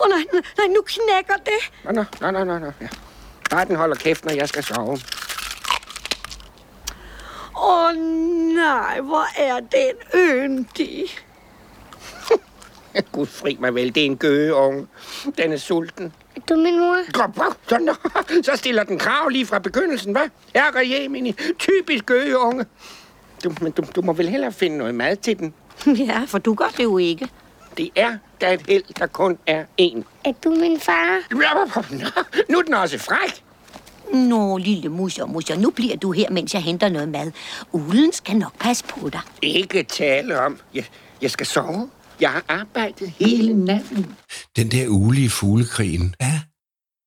[0.00, 1.84] oh, nej, nej, nej, nu knækker det.
[1.84, 2.72] Nå, nå, nå, nå, nå.
[2.80, 2.88] Ja.
[3.50, 4.98] Bare den holder kæft, når jeg skal sove.
[7.56, 7.94] Åh oh,
[8.54, 11.04] nej, hvor er den yndig.
[13.12, 14.86] Gud fri mig vel, det er en gøgeunge.
[15.38, 16.12] Den er sulten.
[16.36, 16.96] Er du min mor?
[17.68, 17.94] Så, nå,
[18.42, 20.28] så stiller den krav lige fra begyndelsen, hva'?
[20.54, 22.64] Herre Jemini, typisk gøgeunge.
[23.44, 25.54] Du, men du, du må vel hellere finde noget mad til den.
[26.06, 27.28] Ja, for du gør det jo ikke.
[27.76, 30.02] Det er da et held, der kun er én.
[30.24, 31.20] Er du min far?
[31.90, 33.42] Nå, nu er den også fræk.
[34.12, 37.32] Nå, lille mus og mus, og nu bliver du her, mens jeg henter noget mad.
[37.72, 39.20] Ulen skal nok passe på dig.
[39.42, 40.58] Ikke tale om.
[40.74, 40.84] Jeg,
[41.22, 41.88] jeg skal sove.
[42.20, 44.06] Jeg har arbejdet hele natten.
[44.56, 44.86] Den der
[45.24, 46.14] i fuglekrigen.
[46.20, 46.40] Ja.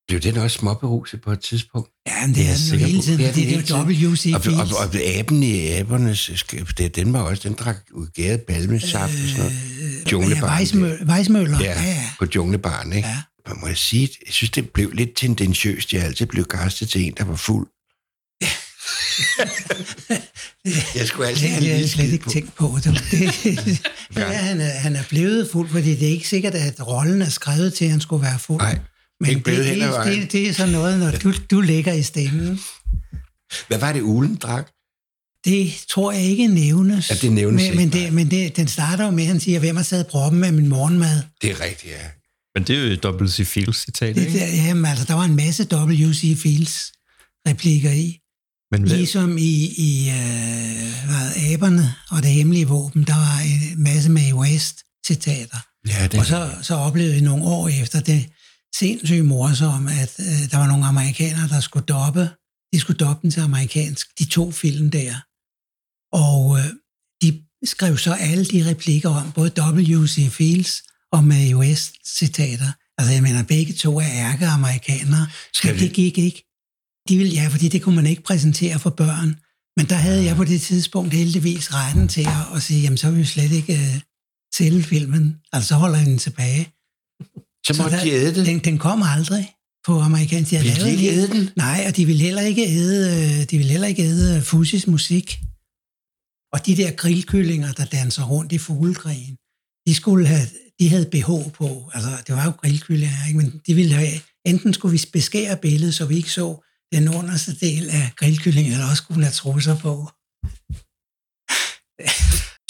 [0.08, 1.90] Blev den også småberuset på et tidspunkt?
[2.08, 3.04] Ja, men det er jeg den jo sikker hele på.
[3.04, 3.22] tiden.
[3.22, 3.58] er Det den er
[4.02, 4.10] jo.
[4.10, 7.78] WC Og, og, og, og aben i abernes skab, det, den var også, den drak
[7.92, 9.54] udgæret balmesaft og sådan noget.
[10.06, 10.64] Ja, Junglebaren.
[10.66, 11.60] Weissmø- Weissmøller.
[11.60, 12.04] Ja, Ja, ja.
[12.20, 13.08] på junglebaren, ikke?
[13.08, 13.18] Ja.
[13.48, 15.94] Man må jeg sige, jeg synes, det blev lidt tendentiøst.
[15.94, 17.68] Jeg altid blev kastet til en, der var fuld.
[20.96, 22.30] jeg skulle altid Det lige jeg slet ikke på.
[22.30, 22.78] tænkt på.
[22.84, 22.84] Det,
[23.44, 23.80] det,
[24.16, 24.24] ja.
[24.32, 27.74] han, er, han er blevet fuld, fordi det er ikke sikkert, at rollen er skrevet
[27.74, 28.62] til, at han skulle være fuld.
[28.62, 28.80] Nej,
[29.20, 30.22] Men ikke det, det, hen ad det, vejen.
[30.22, 32.60] det, det er sådan noget, når du, du ligger i stemmen.
[33.68, 34.68] Hvad var det, ulen drak?
[35.46, 37.10] Det tror jeg ikke nævnes.
[37.10, 39.40] Ja, det nævnes men, ikke, Men, det, men det, den starter jo med, at han
[39.40, 41.22] siger, hvem har taget proppen af min morgenmad?
[41.42, 42.08] Det er rigtigt, ja.
[42.56, 43.48] Men det er jo W.C.
[43.48, 44.40] Fields citat, Det, ikke?
[44.40, 46.38] der, jamen, altså, der var en masse W.C.
[46.42, 46.92] Fields
[47.48, 48.20] replikker i.
[48.72, 53.84] Men hvad, Ligesom i, i øh, hvad, Aberne og det hemmelige våben, der var en
[53.84, 55.58] masse med West citater.
[55.88, 58.30] Ja, det Og så, så oplevede vi nogle år efter det
[58.76, 62.30] sindssygt morsomme, at øh, der var nogle amerikanere, der skulle doppe,
[62.74, 65.16] de skulle doppe den til amerikansk, de to film der.
[66.14, 66.66] Og øh,
[67.22, 70.32] de skrev så alle de replikker om, både W.C.
[70.32, 72.72] Fields og Mae West citater.
[72.98, 75.28] Altså jeg mener, begge to er ærke-amerikanere.
[75.54, 76.46] Skal Men vi- det gik ikke.
[77.10, 79.40] De ville, ja, fordi det kunne man ikke præsentere for børn.
[79.78, 83.10] Men der havde jeg på det tidspunkt heldigvis retten til at, at sige, jamen så
[83.10, 84.02] vil vi slet ikke øh,
[84.56, 85.38] sælge filmen.
[85.54, 86.64] Altså så holder jeg den tilbage.
[87.66, 88.46] Så måtte der, de æde det?
[88.46, 89.54] Den, den kom aldrig
[89.88, 90.52] på amerikansk.
[90.52, 91.50] havde Ville de ikke æde den?
[91.56, 94.88] Nej, og de ville heller ikke æde, øh, de ville heller ikke æde øh, Fusis
[94.88, 95.40] musik.
[96.54, 99.36] Og de der grillkyllinger, der danser rundt i fuglegrigen,
[99.88, 100.48] de skulle have,
[100.80, 101.90] de havde BH på.
[101.94, 103.38] Altså, det var jo grillkyllinger, ikke?
[103.38, 107.52] men de ville have, enten skulle vi beskære billedet, så vi ikke så den underste
[107.66, 109.92] del af grillkyllingen, eller også hun have trusser på.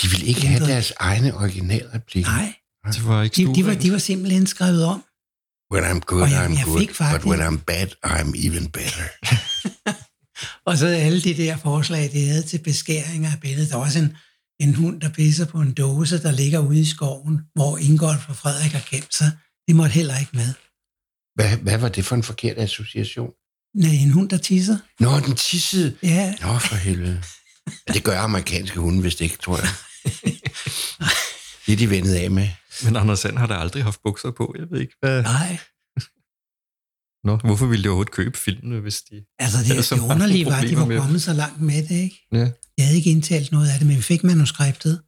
[0.02, 2.32] De ville ikke have deres egne originalreplikker.
[2.32, 2.56] Nej.
[2.94, 5.04] Det var ikke De, de, var, de var simpelthen skrevet om.
[5.74, 8.32] When I'm good, Og jeg- I'm jeg good, fik faktisk- but when I'm bad, I'm
[8.48, 9.06] even better.
[10.70, 13.70] Og så alle de der forslag, de havde til beskæringer af billedet.
[13.70, 14.18] Der var også en,
[14.60, 18.36] en hund, der pisser på en dåse, der ligger ude i skoven, hvor Ingolf og
[18.36, 19.32] Frederik har gemt sig.
[19.68, 20.54] Det måtte heller ikke med.
[21.36, 23.32] Hvad, hvad var det for en forkert association?
[23.76, 24.78] Nej, en hund, der tisser.
[25.00, 25.96] Nå, den tissede.
[26.04, 26.34] Ja.
[26.42, 27.24] Nå, for helvede.
[27.88, 29.70] Ja, det gør amerikanske hunde, hvis det ikke, tror jeg.
[31.66, 32.50] Det er de vendet af med.
[32.84, 34.56] Men Anders Sand har da aldrig haft bukser på.
[34.60, 35.24] Jeg ved ikke, hvad...
[35.24, 35.58] Nej.
[37.28, 39.26] Nå, hvorfor ville de overhovedet købe filmene, hvis de...
[39.40, 41.96] Altså, det, det mange underlige var, at de var med- kommet så langt med det,
[41.96, 42.28] ikke?
[42.32, 42.38] Ja.
[42.78, 45.02] Jeg havde ikke indtalt noget af det, men vi fik manuskriptet,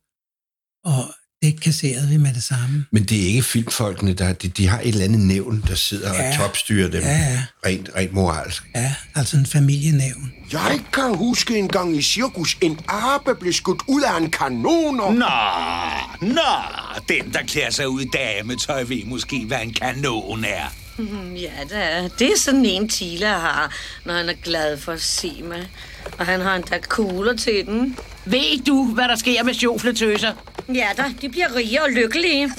[0.83, 2.85] og det kasserede vi med det samme.
[2.91, 6.13] Men det er ikke filmfolkene, der, de, de har et eller andet nævn, der sidder
[6.13, 6.29] Ja.
[6.31, 7.01] og topstyrer dem.
[7.01, 7.43] Ja, ja.
[7.65, 8.63] Rent, rent moralsk.
[8.75, 10.33] Ja, altså en familienævn.
[10.51, 14.99] Jeg kan huske en gang i cirkus, en abe blev skudt ud af en kanon
[14.99, 15.13] og...
[15.13, 15.25] Nå,
[16.21, 16.41] nå,
[17.09, 20.73] den, der klæder sig ud i dametøj, ved måske, hvad en kanon er.
[20.97, 23.73] Hmm, Ja, da, det er sådan en Tila har,
[24.05, 25.67] når han er glad for at se mig.
[26.17, 27.97] Og han har endda kugler til den.
[28.25, 30.31] Ved du, hvad der sker med sjofletøser?
[30.67, 32.49] Ja da, de bliver rige og lykkelige.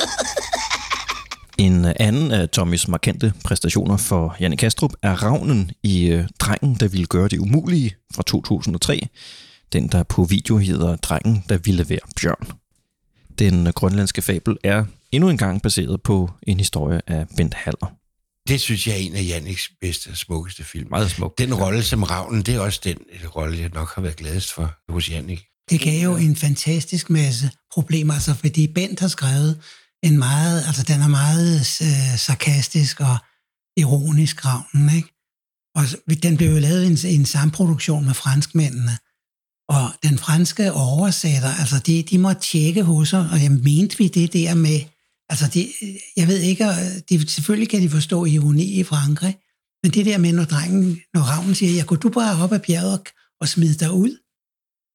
[1.59, 6.89] En anden af Tommys markante præstationer for Janne Kastrup er ravnen i øh, Drengen, der
[6.89, 9.09] ville gøre det umulige fra 2003.
[9.73, 12.47] Den, der på video hedder Drengen, der ville være bjørn.
[13.39, 17.95] Den øh, grønlandske fabel er endnu engang baseret på en historie af Bent Haller.
[18.49, 20.91] Det synes jeg er en af Janniks bedste og smukkeste film.
[20.91, 21.39] Meget smuk.
[21.39, 24.53] Den rolle som ravnen, det er også den øh, rolle, jeg nok har været gladest
[24.53, 25.52] for hos Jannik.
[25.71, 29.61] Det gav jo en fantastisk masse problemer, altså fordi Bent har skrevet
[30.03, 33.17] en meget, altså den er meget øh, sarkastisk og
[33.77, 35.09] ironisk ravnen, ikke?
[35.75, 35.85] Og
[36.23, 38.99] den blev jo lavet i en, i en samproduktion med franskmændene.
[39.69, 44.09] Og den franske oversætter, altså de, de måtte tjekke hos os, og jeg mente vi
[44.09, 44.81] det der med,
[45.29, 45.69] altså de,
[46.17, 49.37] jeg ved ikke, øh, de, selvfølgelig kan de forstå ironi i Frankrig,
[49.83, 52.59] men det der med, når drengen, når ravnen siger, ja, går du bare op ad
[52.59, 53.05] bjerget og,
[53.41, 54.22] og smid dig ud,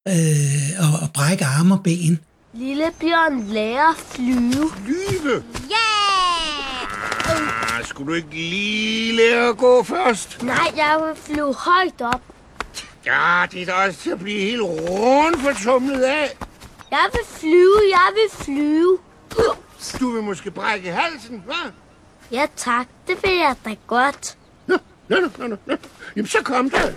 [0.08, 2.20] øh, og, og brække arme og ben.
[2.54, 4.70] Lille Bjørn lærer at flyve.
[4.86, 5.44] Flyve?
[5.72, 7.78] Yeah!
[7.78, 10.44] Ah, skulle du ikke lige lære at gå først?
[10.44, 12.22] Nej, jeg vil flyve højt op.
[13.06, 16.38] Ja, det er da også til at blive helt rundt fortumlet af.
[16.92, 18.98] Jeg vil flyve, jeg vil flyve.
[20.00, 21.70] Du vil måske brække halsen, hva'?
[22.32, 24.38] Ja tak, det vil jeg da godt.
[24.68, 24.78] Nå,
[25.08, 25.76] nå, nå, nå, nå.
[26.16, 26.82] Jamen, så kom der.
[26.82, 26.94] Sådan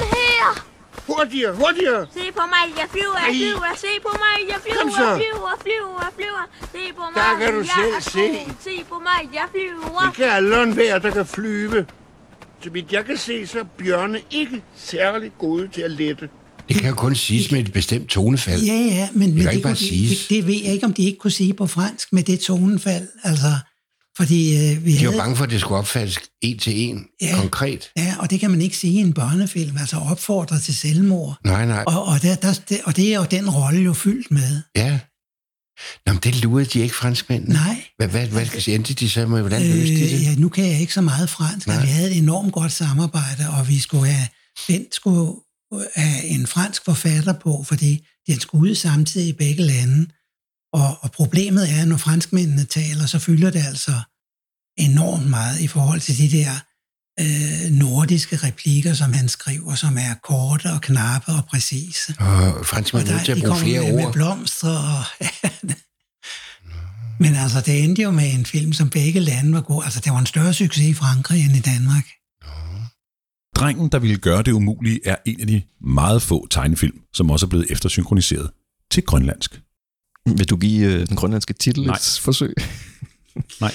[0.00, 0.64] her.
[1.12, 2.02] Hurtigere, hurtigere.
[2.18, 5.08] Se på mig, jeg flyver, jeg flyver, se på mig, jeg flyver, Kom så.
[5.20, 6.44] flyver, flyver, flyver.
[6.74, 7.68] Se på mig, Der kan du jeg
[8.02, 8.26] selv se.
[8.66, 10.02] Se på mig, jeg flyver.
[10.06, 11.86] Det kan alle være, der kan flyve.
[12.64, 16.28] Så vidt jeg kan se, så er bjørne ikke særlig gode til at lette.
[16.68, 18.62] Det kan jo kun siges med et bestemt tonefald.
[18.62, 20.18] Ja, ja, men, det men kan ikke bare kunne de- siges.
[20.26, 23.08] det, det ved jeg ikke, om de ikke kunne sige på fransk med det tonefald.
[23.24, 23.46] Altså,
[24.16, 25.12] fordi øh, vi De havde...
[25.12, 27.36] var bange for, at det skulle opfattes en til en, Ja.
[27.40, 27.90] konkret.
[27.96, 31.38] Ja, og det kan man ikke sige i en børnefilm, altså opfordre til selvmord.
[31.44, 31.84] Nej, nej.
[31.86, 34.62] Og, og, der, der, det, og det er jo den rolle jo fyldt med.
[34.76, 34.98] Ja.
[36.06, 37.54] Nå, men det lurede de ikke franskmændene.
[37.54, 37.84] Nej.
[37.96, 38.74] Hvad, hvad, hvad skal?
[38.74, 40.14] Endte de så med, hvordan løste de det?
[40.14, 41.80] Øh, ja, nu kan jeg ikke så meget fransk, Nej.
[41.80, 44.28] vi havde et enormt godt samarbejde, og vi skulle have,
[44.68, 45.32] Bent skulle
[45.96, 50.06] have en fransk forfatter på, fordi den skulle ud samtidig i begge lande.
[50.72, 53.92] Og, og problemet er, at når franskmændene taler, så fylder det altså
[54.76, 56.50] enormt meget i forhold til de der
[57.20, 62.14] øh, nordiske replikker, som han skriver, som er korte og knappe og præcise.
[62.18, 64.04] Og franskmændene er nødt til at bruge kommer flere med, ord.
[64.04, 65.04] Med blomster og...
[67.24, 69.84] Men altså, det endte jo med en film, som begge lande var gode.
[69.84, 72.04] Altså, det var en større succes i Frankrig end i Danmark.
[73.56, 77.46] Drengen, der ville gøre det umulige, er en af de meget få tegnefilm, som også
[77.46, 78.50] er blevet eftersynkroniseret
[78.90, 79.60] til grønlandsk.
[80.26, 81.94] Vil du give øh, den grønlandske titel Nej.
[81.94, 82.54] et forsøg?
[83.60, 83.72] Nej.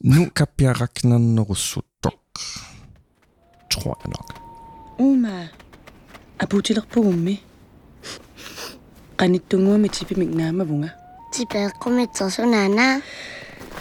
[0.00, 2.38] Nu kapiarakna norusudok.
[3.70, 4.40] Tror jeg nok.
[4.98, 5.48] Uma,
[6.38, 7.42] abutilak po umi.
[9.18, 10.88] Qanitungu mi tipi mignama vunga.
[11.34, 13.00] Tipe kumitsosunana.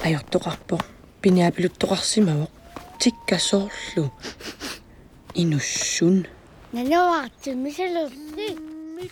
[0.03, 0.79] Ajortorarpo.
[1.21, 2.47] Piniapiluttorarsimawo.
[2.99, 4.09] Tikka soorlu.
[5.35, 6.25] Inussun.
[6.73, 8.09] Nanoarte miselu.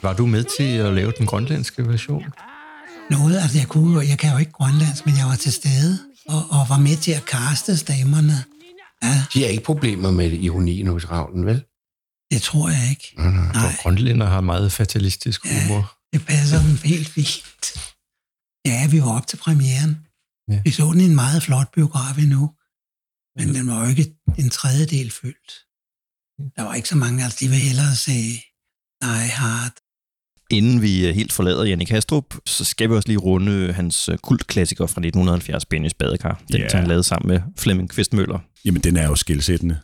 [0.01, 2.23] Var du med til at lave den grønlandske version?
[3.17, 5.93] Noget, altså jeg, kunne, jeg kan jo ikke grønlandsk, men jeg var til stede
[6.27, 8.37] og, og var med til at kaste stemmerne.
[9.03, 11.59] Ja, De har ikke problemer med ironien hos Ravnen, vel?
[12.31, 13.13] det tror jeg ikke.
[13.17, 13.51] Nej, nej.
[13.53, 15.97] Nej, Grønlænder har meget fatalistisk humor.
[16.13, 17.63] det passer dem helt fint.
[18.65, 19.91] Ja, vi var op til premieren.
[20.51, 20.61] Ja.
[20.65, 22.51] Vi så den i en meget flot biograf endnu.
[23.37, 25.51] Men den var jo ikke en tredjedel fyldt.
[26.55, 28.19] Der var ikke så mange, altså de vil hellere se
[29.03, 29.75] Die Hard.
[30.51, 34.17] Inden vi øh, helt forlader Jannik Hastrup, så skal vi også lige runde hans øh,
[34.17, 36.41] kultklassiker fra 1970, Bennys Badekar.
[36.51, 36.71] Den, yeah.
[36.73, 38.39] han lavede sammen med Flemming Kvistmøller.
[38.65, 39.77] Jamen, den er jo skældsættende.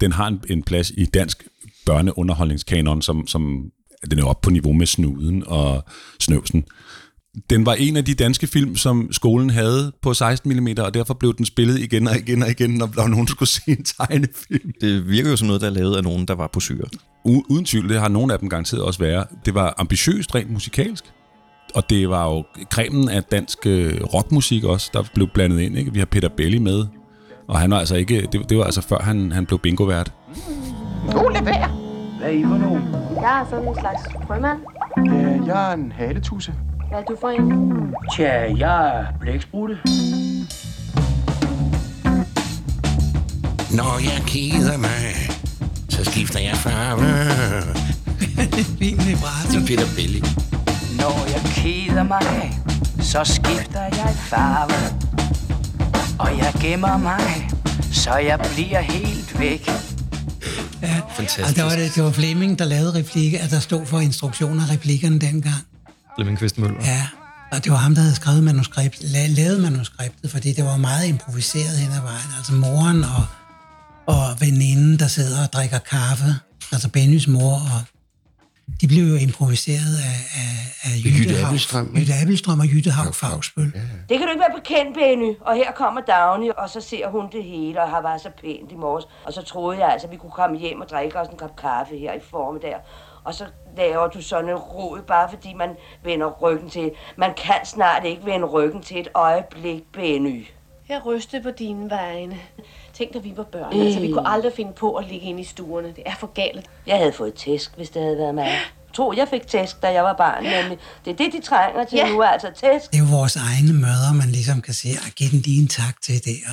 [0.00, 1.42] Den har en, en plads i dansk
[1.86, 3.70] børneunderholdningskanon, som, som
[4.10, 5.84] den er oppe på niveau med Snuden og
[6.20, 6.64] Snøvsen.
[7.50, 11.14] Den var en af de danske film, som skolen havde på 16 mm, og derfor
[11.14, 14.72] blev den spillet igen og igen og igen, når, når nogen skulle se en tegnefilm.
[14.80, 16.88] Det virker jo som noget, der er lavet af nogen, der var på syre.
[17.24, 19.26] Uden tvivl, det har nogle af dem garanteret også været.
[19.46, 21.04] Det var ambitiøst rent musikalsk,
[21.74, 25.78] og det var jo kremen af dansk øh, rockmusik også, der blev blandet ind.
[25.78, 25.92] Ikke?
[25.92, 26.86] Vi har Peter Belli med,
[27.48, 30.12] og han var altså ikke, det, det var altså før han, han blev bingovært.
[31.12, 31.78] God levær.
[32.18, 32.82] Hvad er I for nogen?
[33.14, 34.58] Jeg er sådan en slags frømand.
[35.06, 36.54] Ja, jeg er en haletusse.
[36.88, 37.94] Hvad er du for en?
[38.16, 39.78] Tja, jeg er blæksprutte.
[43.78, 45.41] Når jeg keder mig,
[45.92, 47.02] så skifter jeg farve.
[48.78, 49.52] Fin vibrato.
[49.52, 50.20] Som Peter Belli.
[51.00, 52.60] Når jeg keder mig,
[53.00, 54.98] så skifter jeg farve.
[56.18, 57.50] Og jeg gemmer mig,
[57.92, 59.68] så jeg bliver helt væk.
[60.82, 61.38] Ja, Fantastisk.
[61.38, 64.62] Altså, det, var det, det var Flemming, der lavede replikker, at der stod for instruktioner
[64.68, 65.54] af replikkerne dengang.
[66.16, 66.76] Flemming Kvistmøller.
[66.84, 67.06] Ja,
[67.52, 71.06] og det var ham, der havde skrevet manuskript, la- lavet manuskriptet, fordi det var meget
[71.06, 72.30] improviseret hen ad vejen.
[72.38, 73.24] Altså moren og,
[74.06, 76.30] og veninden, der sidder og drikker kaffe,
[76.72, 77.80] altså Bennys mor, og
[78.80, 82.00] de blev jo improviseret af, af, af Jytte Jytte, ikke?
[82.00, 83.64] Jytte Abelstrøm og Jytte Haug Fagsbøl.
[84.08, 85.34] Det kan du ikke være bekendt, Benny.
[85.40, 88.72] Og her kommer Dagny, og så ser hun det hele, og har været så pænt
[88.72, 89.04] i morges.
[89.24, 91.56] Og så troede jeg altså, at vi kunne komme hjem og drikke os en kop
[91.56, 92.76] kaffe her i formiddag.
[93.24, 93.44] Og så
[93.76, 95.70] laver du sådan en rod, bare fordi man
[96.04, 96.90] vender ryggen til.
[97.16, 100.46] Man kan snart ikke vende ryggen til et øjeblik, Benny.
[100.88, 102.38] Jeg ryster på dine vegne.
[102.94, 103.74] Tænk, da vi var børn.
[103.76, 103.80] Mm.
[103.82, 105.88] Altså, vi kunne aldrig finde på at ligge inde i stuerne.
[105.88, 106.70] Det er for galt.
[106.86, 108.50] Jeg havde fået tæsk, hvis det havde været mig.
[108.94, 110.78] Tro, jeg fik tæsk, da jeg var barn, nemlig.
[111.04, 112.08] Det er det, de trænger til Ja.
[112.08, 112.90] nu, altså tæsk.
[112.90, 116.02] Det er jo vores egne mødre, man ligesom kan sige, giv den lige en tak
[116.02, 116.46] til der.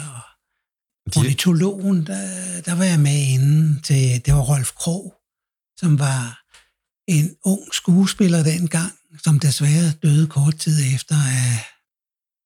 [1.06, 2.22] Og ornitologen, der,
[2.66, 5.14] der var jeg med inden til, det var Rolf Krog,
[5.78, 6.42] som var
[7.08, 8.92] en ung skuespiller dengang,
[9.24, 11.66] som desværre døde kort tid efter af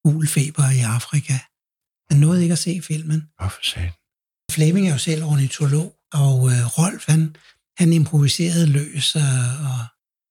[0.06, 1.34] ulfeber i Afrika.
[2.12, 3.24] Han nåede ikke at se filmen.
[3.40, 3.92] Hvorfor sagde
[4.52, 7.36] Fleming er jo selv ornitolog, og øh, Rolf, han,
[7.78, 9.22] han improviserede løs, og,
[9.70, 9.80] og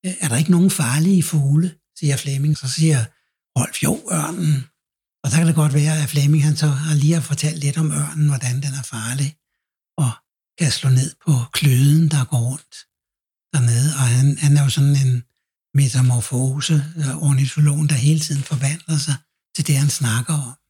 [0.06, 2.58] øh, er der ikke nogen farlige fugle, siger Fleming.
[2.58, 3.04] Så siger
[3.58, 4.66] Rolf, jo, ørnen.
[5.24, 7.78] Og så kan det godt være, at Fleming han så har lige har fortalt lidt
[7.78, 9.36] om ørnen, hvordan den er farlig,
[9.96, 10.10] og
[10.58, 12.74] kan slå ned på kløden, der går rundt
[13.52, 13.88] dernede.
[14.00, 15.24] Og han, han er jo sådan en
[15.74, 19.16] metamorfose, øh, ornitologen, der hele tiden forvandler sig
[19.54, 20.61] til det, han snakker om.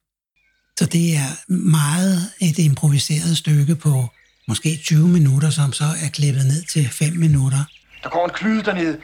[0.77, 4.05] Så det er meget et improviseret stykke på
[4.47, 7.63] måske 20 minutter, som så er klippet ned til 5 minutter.
[8.03, 8.97] Der går en klyde dernede,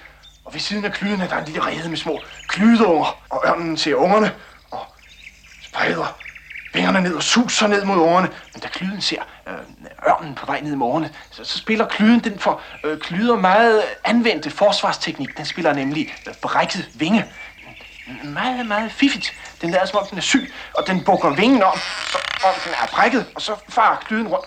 [0.46, 3.78] og ved siden af klyden er der en lille rede med små klydeunger, og ørnen
[3.78, 4.32] ser ungerne,
[4.72, 4.86] og
[5.62, 6.20] spreder
[6.74, 8.30] vingerne ned og suser ned mod ungerne.
[8.54, 9.54] Men da klyden ser øh,
[10.10, 13.84] ørnen på vej ned mod ungerne, så, så spiller klyden den for øh, klyder meget
[14.04, 15.38] anvendte forsvarsteknik.
[15.38, 17.26] Den spiller nemlig øh, brækket vinge.
[18.24, 19.34] Meget, meget fiffigt.
[19.62, 21.78] Den lader som om den er syg, og den bukker vingen om,
[22.12, 24.46] så om den er brækket, og så farer klyden rundt.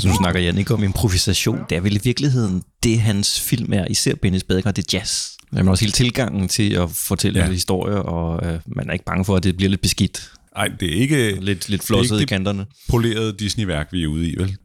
[0.00, 1.58] Så nu snakker jeg ikke om improvisation.
[1.70, 3.86] Det er vel i virkeligheden det, hans film er.
[3.86, 5.28] Især Bennis Badekar, det er jazz.
[5.52, 7.46] Men også hele tilgangen til at fortælle ja.
[7.46, 10.32] en historie, og øh, man er ikke bange for, at det bliver lidt beskidt.
[10.56, 11.40] Nej, det er ikke...
[11.40, 12.66] Lidt, lidt flosset i kanterne.
[12.88, 14.56] polerede Disney-værk, vi er ude i, vel?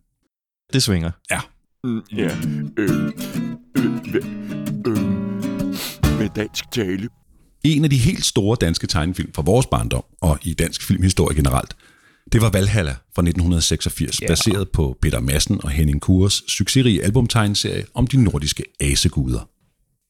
[0.73, 1.11] Det svinger.
[1.31, 1.39] Ja.
[2.15, 2.29] Ja, øh,
[2.77, 2.89] øh,
[3.77, 3.93] øh,
[4.85, 5.03] øh,
[6.19, 7.09] med dansk tale.
[7.63, 11.75] En af de helt store danske tegnefilm fra vores barndom, og i dansk filmhistorie generelt,
[12.31, 14.27] det var Valhalla fra 1986, Ja.
[14.27, 19.49] baseret på Peter Madsen og Henning Kures succesrige albumtegneserie om de nordiske aseguder.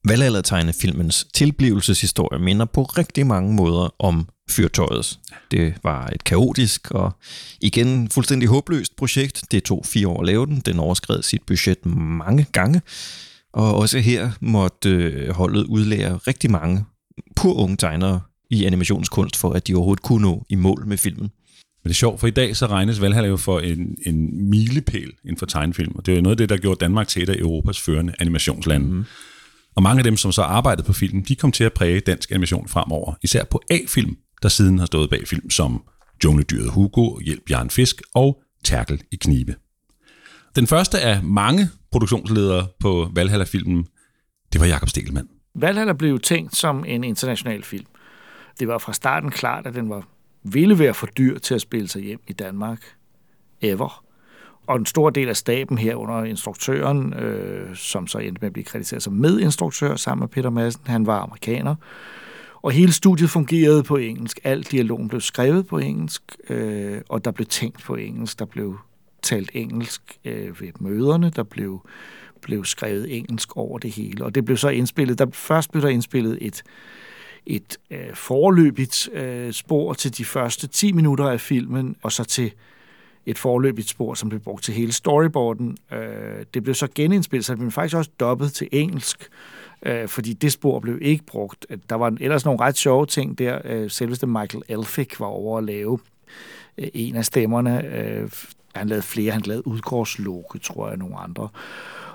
[0.08, 5.20] Valhalla-tegnefilmens tilblivelseshistorie minder på rigtig mange måder om Fyrtøjets.
[5.52, 7.12] Det var et kaotisk og
[7.62, 9.44] igen fuldstændig håbløst projekt.
[9.52, 10.60] Det tog fire år at lave den.
[10.66, 12.82] Den overskred sit budget mange gange.
[13.54, 16.86] Og også her måtte øh, holdet udlære rigtig mange
[17.36, 21.32] pur unge tegnere i animationskunst, for at de overhovedet kunne nå i mål med filmen.
[21.84, 25.12] Men det er sjovt, for i dag så regnes Valhalla jo for en, en milepæl
[25.24, 27.30] inden for tegnefilm, og det er jo noget af det, der gjorde Danmark til et
[27.30, 28.88] af Europas førende animationslande.
[28.88, 29.06] Mm.
[29.76, 32.32] Og mange af dem, som så arbejdede på filmen, de kom til at præge dansk
[32.32, 35.84] animation fremover, især på A-film, der siden har stået bag film som
[36.24, 39.56] Jungledyret Hugo, Hjælp Jern Fisk og Terkel i Knibe.
[40.56, 43.86] Den første af mange produktionsledere på Valhalla-filmen,
[44.54, 45.28] det var Jakob Stikkelmann.
[45.62, 47.86] Valhalla blev jo tænkt som en international film.
[48.60, 50.04] Det var fra starten klart, at den var
[50.44, 52.80] ville være for dyr til at spille sig hjem i Danmark.
[53.62, 54.04] Ever.
[54.68, 58.54] Og en stor del af staben her under instruktøren, øh, som så endte med at
[58.54, 61.76] blive krediteret som medinstruktør sammen med Peter Madsen, han var amerikaner.
[62.62, 64.40] Og hele studiet fungerede på engelsk.
[64.44, 68.40] Al dialogen blev skrevet på engelsk, øh, og der blev tænkt på engelsk.
[68.40, 68.78] Der blev
[69.22, 71.30] talt engelsk øh, ved møderne.
[71.30, 71.82] Der blev,
[72.42, 74.26] blev skrevet engelsk over det hele.
[74.26, 75.20] Og det blev så indspillet.
[75.20, 76.64] Der, først blev der indspillet et,
[77.46, 82.52] et øh, forløbigt øh, spor til de første 10 minutter af filmen, og så til
[83.26, 85.78] et forløbigt spor, som blev brugt til hele storyboarden.
[85.92, 89.30] Øh, det blev så genindspillet, så det blev faktisk også dobbet til engelsk,
[89.84, 91.66] øh, fordi det spor blev ikke brugt.
[91.90, 93.62] Der var ellers nogle ret sjove ting der.
[93.66, 96.00] Øh, selveste Michael Elphick var over at lave
[96.78, 97.86] øh, en af stemmerne.
[97.86, 98.30] Øh,
[98.76, 99.32] han lavede flere.
[99.32, 101.50] Han lavede Udgårdsloke, tror jeg, nogle andre.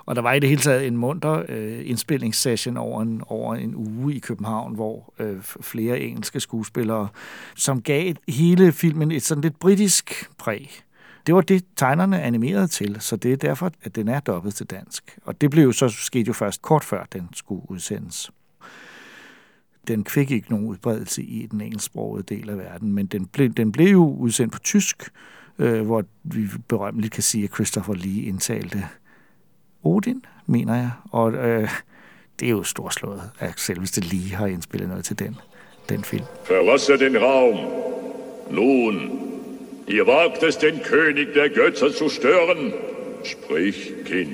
[0.07, 3.75] Og der var i det hele taget en munter øh, indspillingssession over en, over en
[3.75, 7.09] uge i København, hvor øh, flere engelske skuespillere,
[7.57, 10.71] som gav hele filmen et sådan lidt britisk præg.
[11.27, 14.67] Det var det, tegnerne animerede til, så det er derfor, at den er dobbelt til
[14.67, 15.19] dansk.
[15.25, 18.31] Og det blev jo så sket jo først kort før, den skulle udsendes.
[19.89, 23.73] Den fik ikke nogen udbredelse i den engelsksprogede del af verden, men den blev, den
[23.73, 25.11] blev jo udsendt på tysk,
[25.59, 28.89] øh, hvor vi berømmeligt kan sige, at Christopher Lee indtalte
[29.85, 30.91] Odin, mener jeg.
[31.11, 31.69] Og øh,
[32.41, 35.37] det er jo storslået, at selveste Lee har indspillet noget til den,
[35.89, 36.25] den film.
[36.49, 37.59] Verlasse den Raum.
[38.51, 38.95] Nun,
[39.89, 42.73] ihr wagt es, den König der Götter zu stören.
[43.25, 44.29] Sprich, Kind.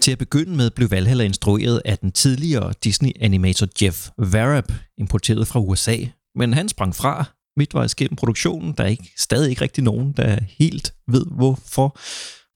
[0.00, 5.60] Til at begynde med blev Valhalla instrueret af den tidligere Disney-animator Jeff Varab, importeret fra
[5.60, 5.96] USA.
[6.34, 7.24] Men han sprang fra
[7.56, 8.74] midtvejs gennem produktionen.
[8.78, 11.98] Der er ikke, stadig ikke rigtig nogen, der helt ved hvorfor.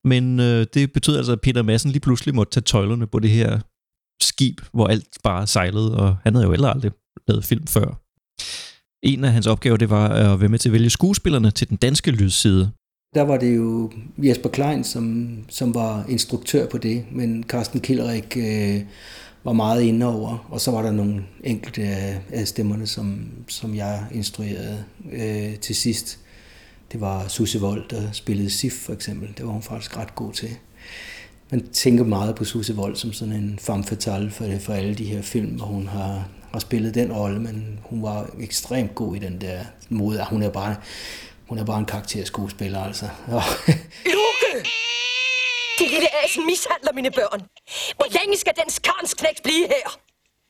[0.04, 3.30] Men øh, det betød altså, at Peter Madsen lige pludselig måtte tage tøjlerne på det
[3.30, 3.60] her
[4.22, 6.92] skib, hvor alt bare sejlede, og han havde jo heller aldrig
[7.28, 8.02] lavet film før.
[9.02, 11.76] En af hans opgaver, det var at være med til at vælge skuespillerne til den
[11.76, 12.70] danske lydside.
[13.14, 18.36] Der var det jo Jesper Klein, som, som var instruktør på det, men Carsten Kilderik
[18.36, 18.80] øh,
[19.44, 23.74] var meget inde over, og så var der nogle enkelte af, af stemmerne, som, som
[23.74, 26.18] jeg instruerede øh, til sidst.
[26.92, 29.28] Det var Susse Vold, der spillede Sif for eksempel.
[29.36, 30.56] Det var hun faktisk ret god til.
[31.50, 35.04] Man tænker meget på Susse Vold som sådan en femme fatale for, for alle de
[35.04, 39.18] her film, hvor hun har, har spillet den rolle, men hun var ekstremt god i
[39.18, 40.26] den der måde.
[40.30, 40.76] Hun er bare,
[41.48, 43.08] hun er bare en karakterskuespiller, altså.
[44.04, 44.68] Lukke!
[45.78, 47.40] Det lille asen mishandler mine børn.
[47.96, 49.98] Hvor længe skal den skarnsknægt blive her?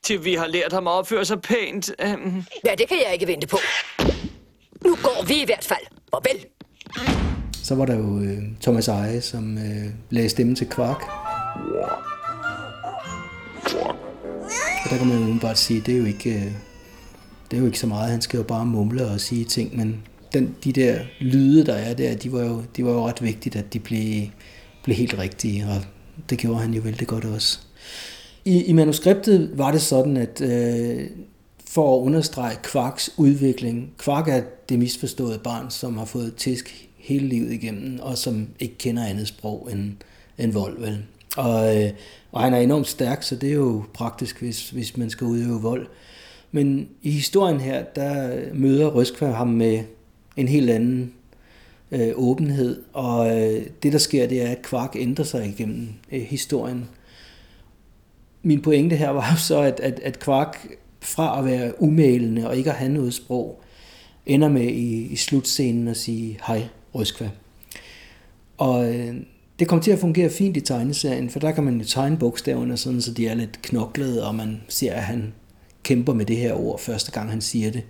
[0.05, 1.91] Til vi har lært ham at opføre sig pænt.
[2.05, 2.45] Um...
[2.67, 3.59] Ja, det kan jeg ikke vente på.
[4.85, 5.87] Nu går vi i hvert fald.
[6.11, 6.45] Farvel.
[7.63, 11.03] Så var der jo øh, Thomas Eje, som øh, lagde stemme til Quark.
[14.85, 16.53] Og der kan man jo bare sige, det er jo ikke, øh,
[17.51, 18.11] det er jo ikke så meget.
[18.11, 20.03] Han skal jo bare mumle og sige ting, men
[20.33, 23.57] den, de der lyde, der er der, de var jo, de var jo ret vigtigt,
[23.57, 24.23] at de blev,
[24.85, 25.83] blev helt rigtige, og
[26.31, 27.59] det gjorde han jo vældig godt også.
[28.45, 31.07] I, i manuskriptet var det sådan, at øh,
[31.73, 37.29] for at understrege Kvarks udvikling, Kvark er det misforståede barn, som har fået tisk hele
[37.29, 39.93] livet igennem, og som ikke kender andet sprog end,
[40.39, 41.05] end vold, vel?
[41.37, 41.91] Og, øh,
[42.33, 45.63] og han er enormt stærk, så det er jo praktisk, hvis, hvis man skal udøve
[45.63, 45.87] vold.
[46.51, 49.85] Men i historien her, der møder Røskvær ham med
[50.37, 51.13] en helt anden
[51.91, 56.23] øh, åbenhed, og øh, det der sker, det er, at Kvark ændrer sig igennem øh,
[56.23, 56.89] historien.
[58.43, 60.67] Min pointe her var så, at, at, at Kvark
[61.03, 63.63] fra at være umælende og ikke at have noget sprog,
[64.27, 67.31] ender med i, i slutscenen at sige hej, Røskva.
[68.59, 69.15] Og øh,
[69.59, 72.77] det kommer til at fungere fint i tegneserien, for der kan man jo tegne bogstaverne
[72.77, 75.33] sådan, så de er lidt knoklede, og man ser, at han
[75.83, 77.83] kæmper med det her ord første gang, han siger det.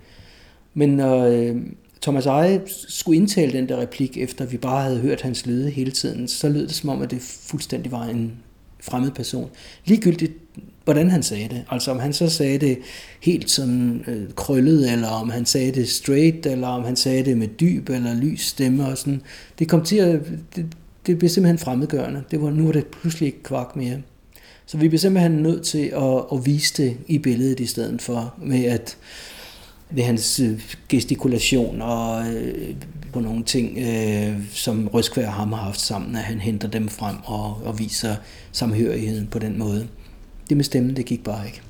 [0.73, 1.55] Men når øh,
[2.01, 5.91] Thomas Eje skulle indtale den der replik, efter vi bare havde hørt hans lyde hele
[5.91, 8.31] tiden, så lød det som om, at det fuldstændig var en
[8.79, 9.49] fremmed person.
[9.85, 10.33] Ligegyldigt,
[10.83, 11.65] hvordan han sagde det.
[11.69, 12.77] Altså om han så sagde det
[13.21, 17.37] helt sådan øh, krøllet, eller om han sagde det straight, eller om han sagde det
[17.37, 19.21] med dyb eller lys stemme og sådan.
[19.59, 20.19] Det kom til at,
[20.55, 20.65] det,
[21.05, 22.23] det blev simpelthen fremmedgørende.
[22.31, 23.97] Det var, nu var det pludselig ikke kvark mere.
[24.65, 28.33] Så vi blev simpelthen nødt til at, at vise det i billedet i stedet for,
[28.37, 28.97] med at
[29.89, 32.75] ved hans øh, gestikulation og øh,
[33.13, 36.89] på nogle ting, øh, som Røskvær og ham har haft sammen, at han henter dem
[36.89, 38.15] frem og, og viser
[38.51, 39.87] samhørigheden på den måde.
[40.53, 41.61] Det med stemmen, det gik bare ikke.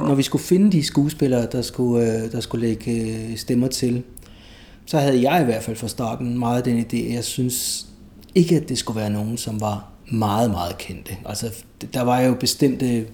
[0.00, 4.02] Når vi skulle finde de skuespillere, der skulle, øh, der skulle lægge øh, stemmer til,
[4.86, 7.86] så havde jeg i hvert fald fra starten meget den idé, jeg synes
[8.34, 11.16] ikke, at det skulle være nogen, som var meget, meget kendte.
[11.26, 13.06] Altså, der var jo bestemte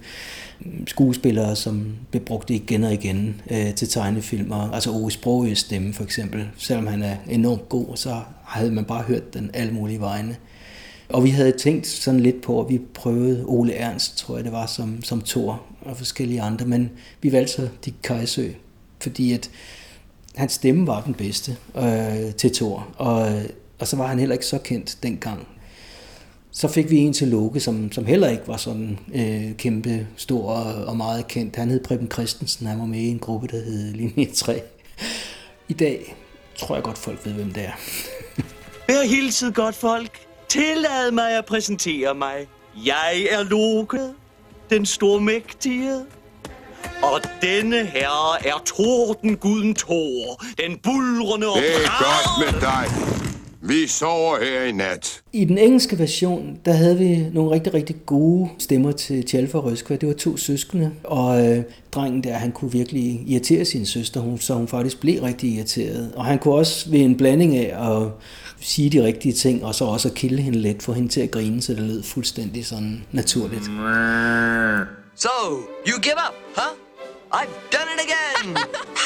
[0.60, 4.70] mm, skuespillere, som blev brugt igen og igen øh, til tegnefilmer.
[4.72, 6.48] Altså Ove Sprogøs stemme for eksempel.
[6.56, 10.36] Selvom han er enormt god, så havde man bare hørt den alle mulige vegne.
[11.08, 14.52] Og vi havde tænkt sådan lidt på, at vi prøvede Ole Ernst, tror jeg det
[14.52, 16.90] var, som, som Thor og forskellige andre, men
[17.22, 18.48] vi valgte så Dick Kajsø,
[19.00, 19.50] fordi at
[20.34, 23.42] hans stemme var den bedste øh, til Thor, og,
[23.78, 25.46] og så var han heller ikke så kendt dengang.
[26.50, 30.50] Så fik vi en til Loke, som, som heller ikke var sådan øh, kæmpe stor
[30.50, 31.56] og, og meget kendt.
[31.56, 34.62] Han hed Preben Christensen, han var med i en gruppe, der hed Linje 3.
[35.68, 36.16] I dag
[36.56, 37.72] tror jeg godt, folk ved, hvem det er.
[38.88, 40.23] Vær hilset godt folk.
[40.54, 42.48] Tillad mig at præsentere mig.
[42.86, 44.00] Jeg er Loke,
[44.70, 45.94] den stormægtige.
[47.02, 53.23] Og denne her er Tordenguden Thor, den bulrende og Det er godt med dig.
[53.66, 55.22] Vi sover her i nat.
[55.32, 59.64] I den engelske version, der havde vi nogle rigtig, rigtig gode stemmer til Tjalfa og
[59.64, 59.96] Røskva.
[59.96, 64.38] Det var to søskende, og øh, drengen der, han kunne virkelig irritere sin søster, hun,
[64.38, 66.12] så hun faktisk blev rigtig irriteret.
[66.16, 68.08] Og han kunne også ved en blanding af at
[68.60, 71.30] sige de rigtige ting, og så også at kilde hende lidt, få hende til at
[71.30, 73.64] grine, så det lød fuldstændig sådan naturligt.
[75.16, 75.28] So,
[75.86, 76.72] you give up, huh?
[77.32, 78.56] I've done it again!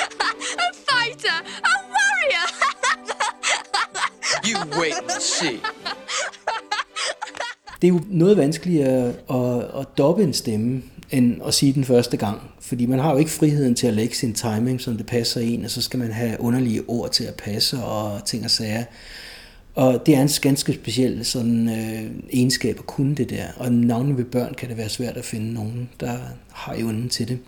[0.64, 1.38] a fighter!
[1.64, 2.74] A warrior!
[4.48, 5.60] you wait and see.
[7.82, 12.16] Det er jo noget vanskeligere at, at doppe en stemme, end at sige den første
[12.16, 12.40] gang.
[12.60, 15.64] Fordi man har jo ikke friheden til at lægge sin timing, som det passer en,
[15.64, 18.84] og så skal man have underlige ord til at passe og ting og sager.
[19.74, 23.44] Og det er en ganske speciel sådan, øh, egenskab at kunne det der.
[23.56, 26.18] Og navnlig ved børn kan det være svært at finde nogen, der
[26.52, 27.38] har evnen til det.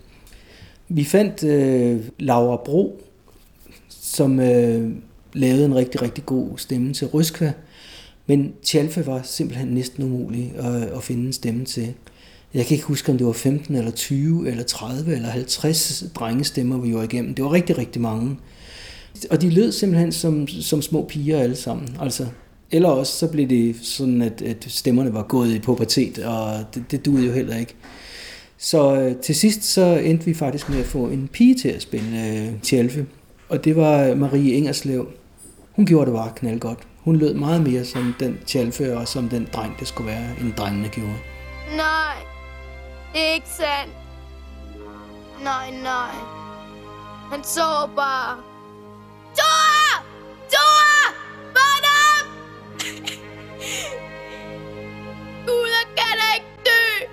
[0.89, 3.01] Vi fandt øh, Laura Bro,
[3.89, 4.91] som øh,
[5.33, 7.53] lavede en rigtig, rigtig god stemme til Ryskva,
[8.27, 11.93] men Tjalfe var simpelthen næsten umulig at, at finde en stemme til.
[12.53, 16.77] Jeg kan ikke huske, om det var 15 eller 20 eller 30 eller 50 drengestemmer,
[16.77, 17.35] vi var igennem.
[17.35, 18.37] Det var rigtig, rigtig mange.
[19.29, 21.89] Og de lød simpelthen som, som små piger alle sammen.
[21.99, 22.27] Altså,
[22.71, 26.91] eller også så blev det sådan, at, at stemmerne var gået i pubertet, og det,
[26.91, 27.75] det duede jo heller ikke.
[28.57, 31.81] Så øh, til sidst så endte vi faktisk med at få en pige til at
[31.81, 33.05] spille øh, Tjelfe.
[33.49, 35.07] Og det var Marie Ingerslev.
[35.75, 36.79] Hun gjorde det bare knaldgodt.
[37.03, 40.53] Hun lød meget mere som den Tjelfe, og som den dreng, det skulle være, end
[40.53, 41.17] drengene gjorde.
[41.75, 42.15] Nej,
[43.13, 43.93] det er ikke sandt.
[45.43, 46.11] Nej, nej.
[47.31, 48.37] Han så bare.
[49.39, 50.03] Dora!
[50.53, 51.01] Dora!
[51.55, 52.27] Vågn op!
[55.47, 57.05] Gud, kan ikke dø!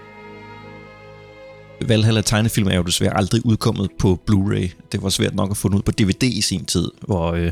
[1.86, 4.88] Valhalla tegnefilm er jo desværre aldrig udkommet på Blu-ray.
[4.92, 7.44] Det var svært nok at få den ud på DVD i sin tid, hvor øh,
[7.44, 7.50] ja.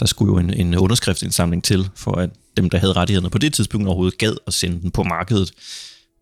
[0.00, 3.52] der skulle jo en, en underskriftsindsamling til, for at dem, der havde rettighederne på det
[3.52, 5.52] tidspunkt, overhovedet gad at sende den på markedet.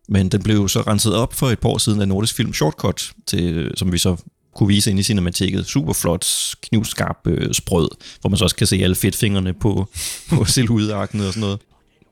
[0.09, 2.53] Men den blev jo så renset op for et par år siden af Nordisk Film
[2.53, 4.15] Shortcut, til, som vi så
[4.55, 5.65] kunne vise ind i cinemateket.
[5.65, 6.25] Super flot,
[6.61, 7.89] knivskarp øh, sprød,
[8.21, 9.89] hvor man så også kan se alle fedtfingrene på,
[10.29, 11.59] på silhudearkene og sådan noget.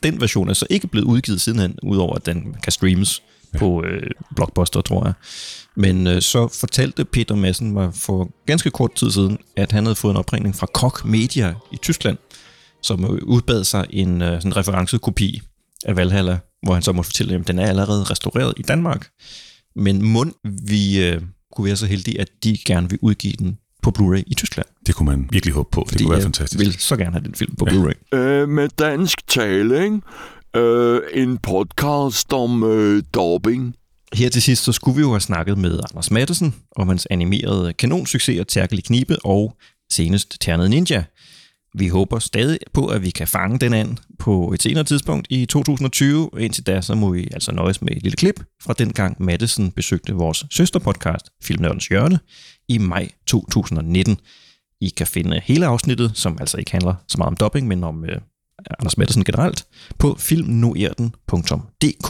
[0.04, 3.22] Den version er så ikke blevet udgivet sidenhen, udover at den kan streames
[3.54, 3.60] ja.
[3.60, 5.14] på øh, Blockbuster, tror jeg.
[5.76, 9.95] Men øh, så fortalte Peter Madsen mig for ganske kort tid siden, at han havde
[9.95, 12.18] fået en opringning fra Koch Media i Tyskland,
[12.84, 15.41] som øh, udbad sig en øh, sådan referencekopi
[15.86, 19.08] af Valhalla, hvor han så måtte fortælle, at den er allerede restaureret i Danmark.
[19.76, 20.34] Men mund
[20.68, 21.22] vi øh,
[21.56, 24.68] kunne være så heldige, at de gerne vil udgive den på Blu-ray i Tyskland.
[24.88, 25.86] Det kunne man virkelig håbe på.
[25.88, 26.60] Fordi det kunne være jeg fantastisk.
[26.60, 27.72] vil så gerne have den film på ja.
[27.72, 28.18] Blu-ray.
[28.18, 30.02] Øh, med dansk tale, ikke?
[30.56, 33.76] Øh, en podcast om øh, dobbing.
[34.14, 37.74] Her til sidst, så skulle vi jo have snakket med Anders Mattesen om hans animerede
[37.74, 39.58] kanonsucceser Tærkel i Knibe og
[39.91, 41.04] senest Ternet Ninja.
[41.74, 45.45] Vi håber stadig på, at vi kan fange den an på et senere tidspunkt i
[45.45, 46.30] 2020.
[46.39, 49.72] Indtil da, så må vi altså nøjes med et lille klip fra den gang Mattesen
[49.72, 52.20] besøgte vores søsterpodcast, Filmnørdens Hjørne,
[52.68, 54.18] i maj 2019.
[54.82, 58.06] I kan finde hele afsnittet, som altså ikke handler så meget om dubbing, men om
[58.06, 58.18] øh,
[58.80, 59.66] Anders Madsen generelt,
[59.99, 62.07] på filmnoerden.dk.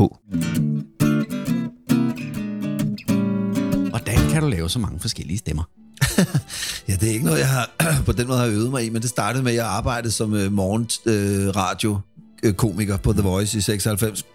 [3.90, 5.64] Hvordan kan du lave så mange forskellige stemmer?
[6.88, 7.70] Ja, det er ikke noget, jeg har
[8.06, 10.34] på den måde har øvet mig i, men det startede med, at jeg arbejdede som
[10.34, 12.00] øh, morgenradio
[12.44, 14.26] øh, komiker på The Voice i 96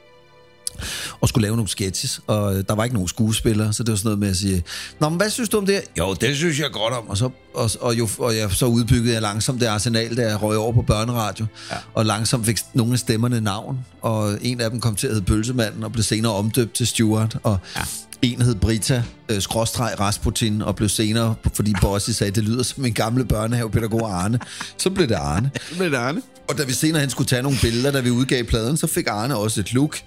[1.20, 3.96] og skulle lave nogle sketches, og øh, der var ikke nogen skuespillere, så det var
[3.96, 4.62] sådan noget med at sige,
[5.00, 5.80] Nå, men hvad synes du om det?
[5.98, 7.08] Jo, det synes jeg godt om.
[7.08, 10.42] Og så, og, og, jo, og jeg, så udbyggede jeg langsomt det arsenal, der jeg
[10.42, 11.76] røg over på børneradio, ja.
[11.94, 15.26] og langsomt fik nogle af stemmerne navn, og en af dem kom til at hedde
[15.26, 17.82] Pølsemanden, og blev senere omdøbt til Stuart, og ja.
[18.22, 22.82] En hed Brita, øh, skråstreg Rasputin, og blev senere, fordi Bossi sagde, det lyder som
[22.82, 24.38] min gamle børnehavepædagog Arne.
[24.78, 25.50] Så blev det Arne.
[25.70, 26.22] Så blev det Arne.
[26.48, 29.06] Og da vi senere hen skulle tage nogle billeder, da vi udgav pladen, så fik
[29.06, 29.98] Arne også et look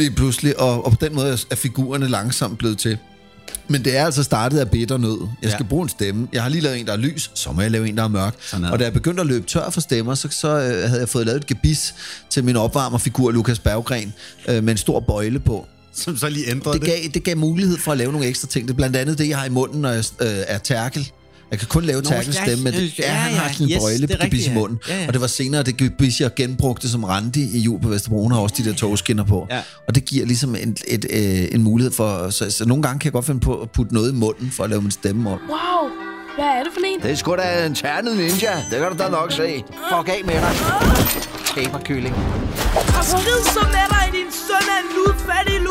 [0.00, 2.98] lige pludselig, og, og på den måde er figurerne langsomt blevet til.
[3.68, 5.28] Men det er altså startet af bitter nød.
[5.42, 5.68] Jeg skal ja.
[5.68, 6.28] bruge en stemme.
[6.32, 8.08] Jeg har lige lavet en, der er lys, så må jeg lave en, der er
[8.08, 8.34] mørk.
[8.72, 11.26] Og da jeg begyndte at løbe tør for stemmer, så, så øh, havde jeg fået
[11.26, 11.94] lavet et gebis
[12.30, 14.12] til min opvarmerfigur, Lukas Berggren,
[14.48, 15.66] øh, med en stor bøjle på.
[15.92, 16.86] Som så lige ændrede det?
[16.86, 18.68] Gav, det gav mulighed for at lave nogle ekstra ting.
[18.68, 21.10] Det er blandt andet det, jeg har i munden, når jeg øh, er tærkel.
[21.50, 23.78] Jeg kan kun lave tærkels stemme, men det, ja, ja, han har sådan en yes,
[23.82, 24.78] bøjle på gebis i munden.
[24.88, 25.06] Ja, ja.
[25.06, 28.22] Og det var senere, det gebis, jeg genbrugte som Randi i jul på Vesterbro.
[28.22, 29.46] Hun har også de der togskinner på.
[29.50, 29.60] Ja.
[29.88, 32.30] Og det giver ligesom en, et, øh, en mulighed for...
[32.30, 34.64] Så, så nogle gange kan jeg godt finde på at putte noget i munden, for
[34.64, 35.38] at lave min stemme om.
[35.48, 35.90] Wow,
[36.36, 37.02] hvad er det for en?
[37.02, 38.54] Det er sgu da en ternet ninja.
[38.70, 39.62] Det kan du da nok se.
[39.92, 40.54] Fuck af med dig.
[41.44, 42.14] Skaberkylling.
[42.98, 45.69] Og skid så med dig, din søn af en ludfattig luder.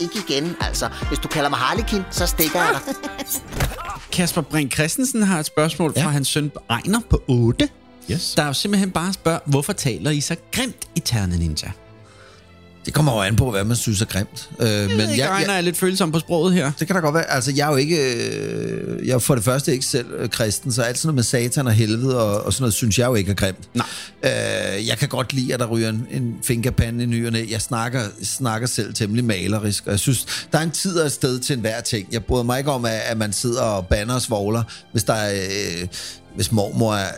[0.00, 0.88] Ikke igen, altså.
[1.08, 2.94] Hvis du kalder mig Harlekin, så stikker jeg dig.
[4.12, 6.04] Kasper Brink Christensen har et spørgsmål ja.
[6.04, 7.68] fra hans søn Ejner på 8.
[8.10, 8.34] Yes.
[8.36, 11.70] Der er jo simpelthen bare spørger, hvorfor taler I så grimt i Ternet Ninja?
[12.84, 14.50] Det kommer jo an på, hvad man synes er grimt.
[14.60, 16.72] Øh, jeg men ikke, jeg, Ejner er lidt følsom på sproget her.
[16.78, 17.30] Det kan da godt være.
[17.30, 18.14] Altså, jeg er jo ikke...
[18.14, 21.22] Øh, jeg er for det første ikke selv øh, kristen, så alt sådan noget med
[21.22, 23.68] satan og helvede og, og sådan noget, synes jeg jo ikke er grimt.
[23.74, 23.86] Nej.
[24.22, 27.46] Øh, jeg kan godt lide, at der ryger en, en fingerpande i nyerne.
[27.50, 31.12] Jeg snakker, snakker selv temmelig malerisk, og jeg synes, der er en tid og et
[31.12, 32.08] sted til enhver ting.
[32.12, 34.62] Jeg bryder mig ikke om, at, at man sidder og banner og svogler,
[34.92, 35.34] hvis der er...
[35.80, 35.88] Øh,
[36.34, 37.08] hvis mormor er,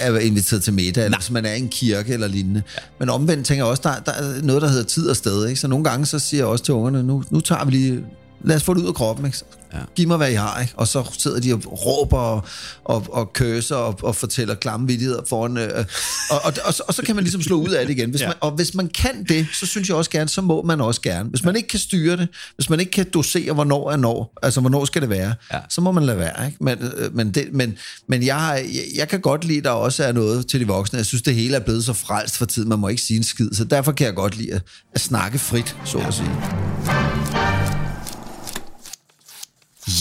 [0.00, 2.62] er inviteret til middag, eller hvis man er i en kirke eller lignende.
[2.76, 2.80] Ja.
[2.98, 5.46] Men omvendt tænker jeg også, der, der er noget, der hedder tid og sted.
[5.48, 5.60] Ikke?
[5.60, 8.04] Så nogle gange så siger jeg også til ungerne, nu, nu tager vi lige,
[8.44, 9.26] lad os få det ud af kroppen.
[9.26, 9.38] Ikke?
[9.76, 9.82] Ja.
[9.96, 10.72] Giv mig, hvad I har, ikke?
[10.76, 12.44] Og så sidder de og råber og,
[12.84, 15.56] og, og køser og, og fortæller klamme vittigheder foran...
[15.56, 15.84] Øh,
[16.30, 18.10] og, og, og, og, så kan man ligesom slå ud af det igen.
[18.10, 18.26] Hvis Ja.
[18.26, 21.00] man, og hvis man kan det, så synes jeg også gerne, så må man også
[21.00, 21.28] gerne.
[21.28, 24.60] Hvis man ikke kan styre det, hvis man ikke kan dosere, hvornår er når, altså
[24.60, 25.58] hvornår skal det være, ja.
[25.68, 26.46] så må man lade være.
[26.46, 26.64] Ikke?
[26.64, 27.74] Men, øh, men, det, men,
[28.08, 30.66] men jeg, har- jeg, jeg kan godt lide, at der også er noget til de
[30.66, 30.96] voksne.
[30.96, 33.24] Jeg synes, det hele er blevet så frelst for tiden, man må ikke sige en
[33.24, 33.48] skid.
[33.52, 34.62] Så derfor kan jeg godt lide at,
[34.94, 37.05] at snakke frit, så at sige.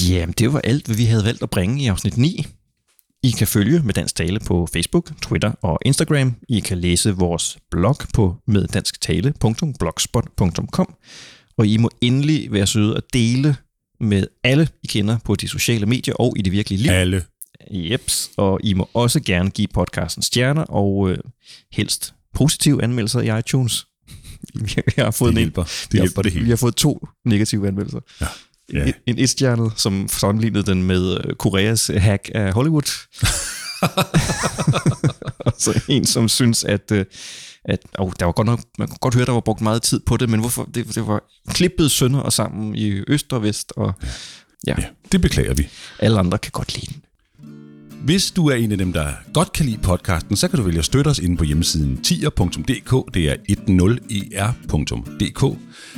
[0.09, 2.45] Jamen, det var alt, hvad vi havde valgt at bringe i afsnit 9.
[3.23, 6.35] I kan følge med Dansk Tale på Facebook, Twitter og Instagram.
[6.49, 10.93] I kan læse vores blog på meddansktale.blogspot.com.
[11.57, 13.55] Og I må endelig være søde at dele
[13.99, 16.91] med alle, I kender på de sociale medier og i det virkelige liv.
[16.91, 17.23] Alle.
[17.71, 21.17] Jeps, og I må også gerne give podcasten stjerner og øh,
[21.71, 23.87] helst positive anmeldelser i iTunes.
[24.97, 25.63] Jeg har fået Det en- hjælper.
[25.63, 26.43] Det vi har- hjælper det hele.
[26.45, 27.99] Vi har fået to negative anmeldelser.
[28.21, 28.25] Ja.
[28.73, 33.07] En, en etstjernet, som sammenlignede den med øh, Koreas hack af Hollywood.
[35.39, 37.05] og så en, som synes, at, øh,
[37.65, 39.99] at oh, der var godt nok, man kunne godt høre, der var brugt meget tid
[39.99, 43.73] på det, men hvorfor det, det var klippet sønder og sammen i øst og vest.
[43.75, 43.93] Og,
[44.67, 44.75] ja.
[44.77, 45.67] ja, det beklager vi.
[45.99, 47.01] Alle andre kan godt lide den.
[48.05, 50.79] Hvis du er en af dem, der godt kan lide podcasten, så kan du vælge
[50.79, 53.13] at støtte os inde på hjemmesiden tier.dk.
[53.13, 55.57] Det er 10er.dk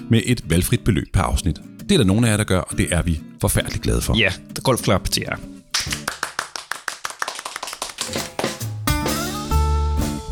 [0.09, 1.61] med et valgfrit beløb per afsnit.
[1.79, 4.17] Det er der nogle af jer, der gør, og det er vi forfærdeligt glade for.
[4.17, 4.31] Ja,
[4.63, 5.35] golfklap til jer.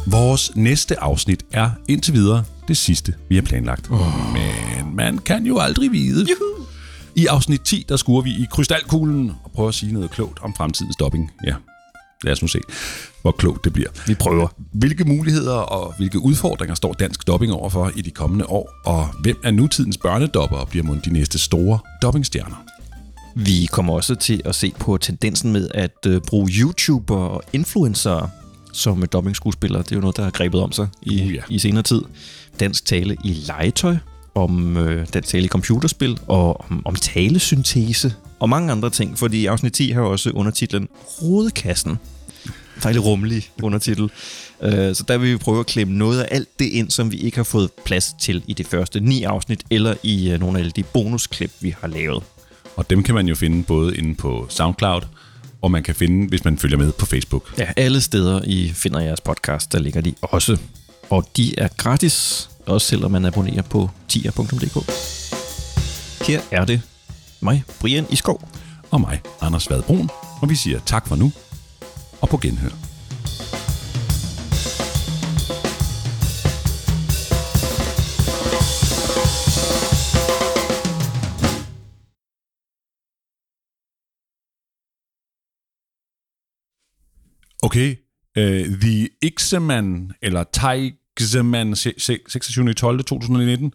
[0.07, 3.91] Vores næste afsnit er indtil videre det sidste, vi har planlagt.
[3.91, 4.33] Oh.
[4.33, 6.25] Men man kan jo aldrig vide.
[6.29, 6.65] Juhu.
[7.15, 10.53] I afsnit 10, der skuer vi i krystalkuglen og prøver at sige noget klogt om
[10.53, 11.31] fremtidens dubbing.
[11.47, 11.55] Ja,
[12.23, 12.59] lad os nu se,
[13.21, 13.89] hvor klogt det bliver.
[14.07, 14.47] Vi prøver.
[14.57, 18.69] Hvilke muligheder og hvilke udfordringer står dansk dubbing overfor i de kommende år?
[18.85, 22.65] Og hvem er nutidens børnedobber og bliver mon de næste store dubbingstjerner?
[23.35, 28.29] Vi kommer også til at se på tendensen med at øh, bruge YouTuber og influencer
[28.73, 29.83] som øh, dubbing-skuespillere.
[29.83, 31.41] Det er jo noget, der har grebet om sig i, uh, ja.
[31.49, 32.01] i senere tid.
[32.59, 33.95] Dansk tale i legetøj,
[34.35, 39.45] om øh, dansk tale i computerspil, og om, om talesyntese, og mange andre ting, fordi
[39.45, 40.87] afsnit 10 har også undertitlen
[41.21, 41.97] Rodekassen.
[42.83, 44.09] Dejlig rummelig undertitel.
[44.61, 47.17] Øh, Så der vil vi prøve at klemme noget af alt det ind, som vi
[47.17, 50.71] ikke har fået plads til i de første ni afsnit, eller i øh, nogle af
[50.71, 52.23] de bonusklip, vi har lavet.
[52.75, 55.01] Og dem kan man jo finde både inde på SoundCloud,
[55.61, 57.53] og man kan finde, hvis man følger med på Facebook.
[57.59, 60.57] Ja, alle steder, I finder jeres podcast, der ligger de også.
[61.09, 64.91] Og de er gratis, også selvom man abonnerer på tier.dk.
[66.27, 66.81] Her er det
[67.45, 68.15] mig, Brian i
[68.91, 70.09] Og mig, Anders Vadbrun.
[70.41, 71.31] Og vi siger tak for nu,
[72.21, 72.69] og på genhør.
[87.63, 87.95] Okay,
[88.37, 92.73] uh, The Ixeman, eller Taixeman, 26.
[92.73, 93.03] 12.
[93.03, 93.73] 2019.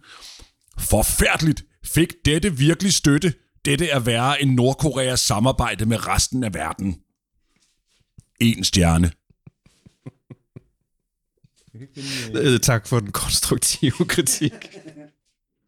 [0.79, 1.65] Forfærdeligt!
[1.85, 3.35] Fik dette virkelig støtte?
[3.65, 7.01] Dette er værre end Nordkoreas samarbejde med resten af verden.
[8.41, 9.13] En stjerne.
[12.35, 14.53] Øh, tak for den konstruktive kritik.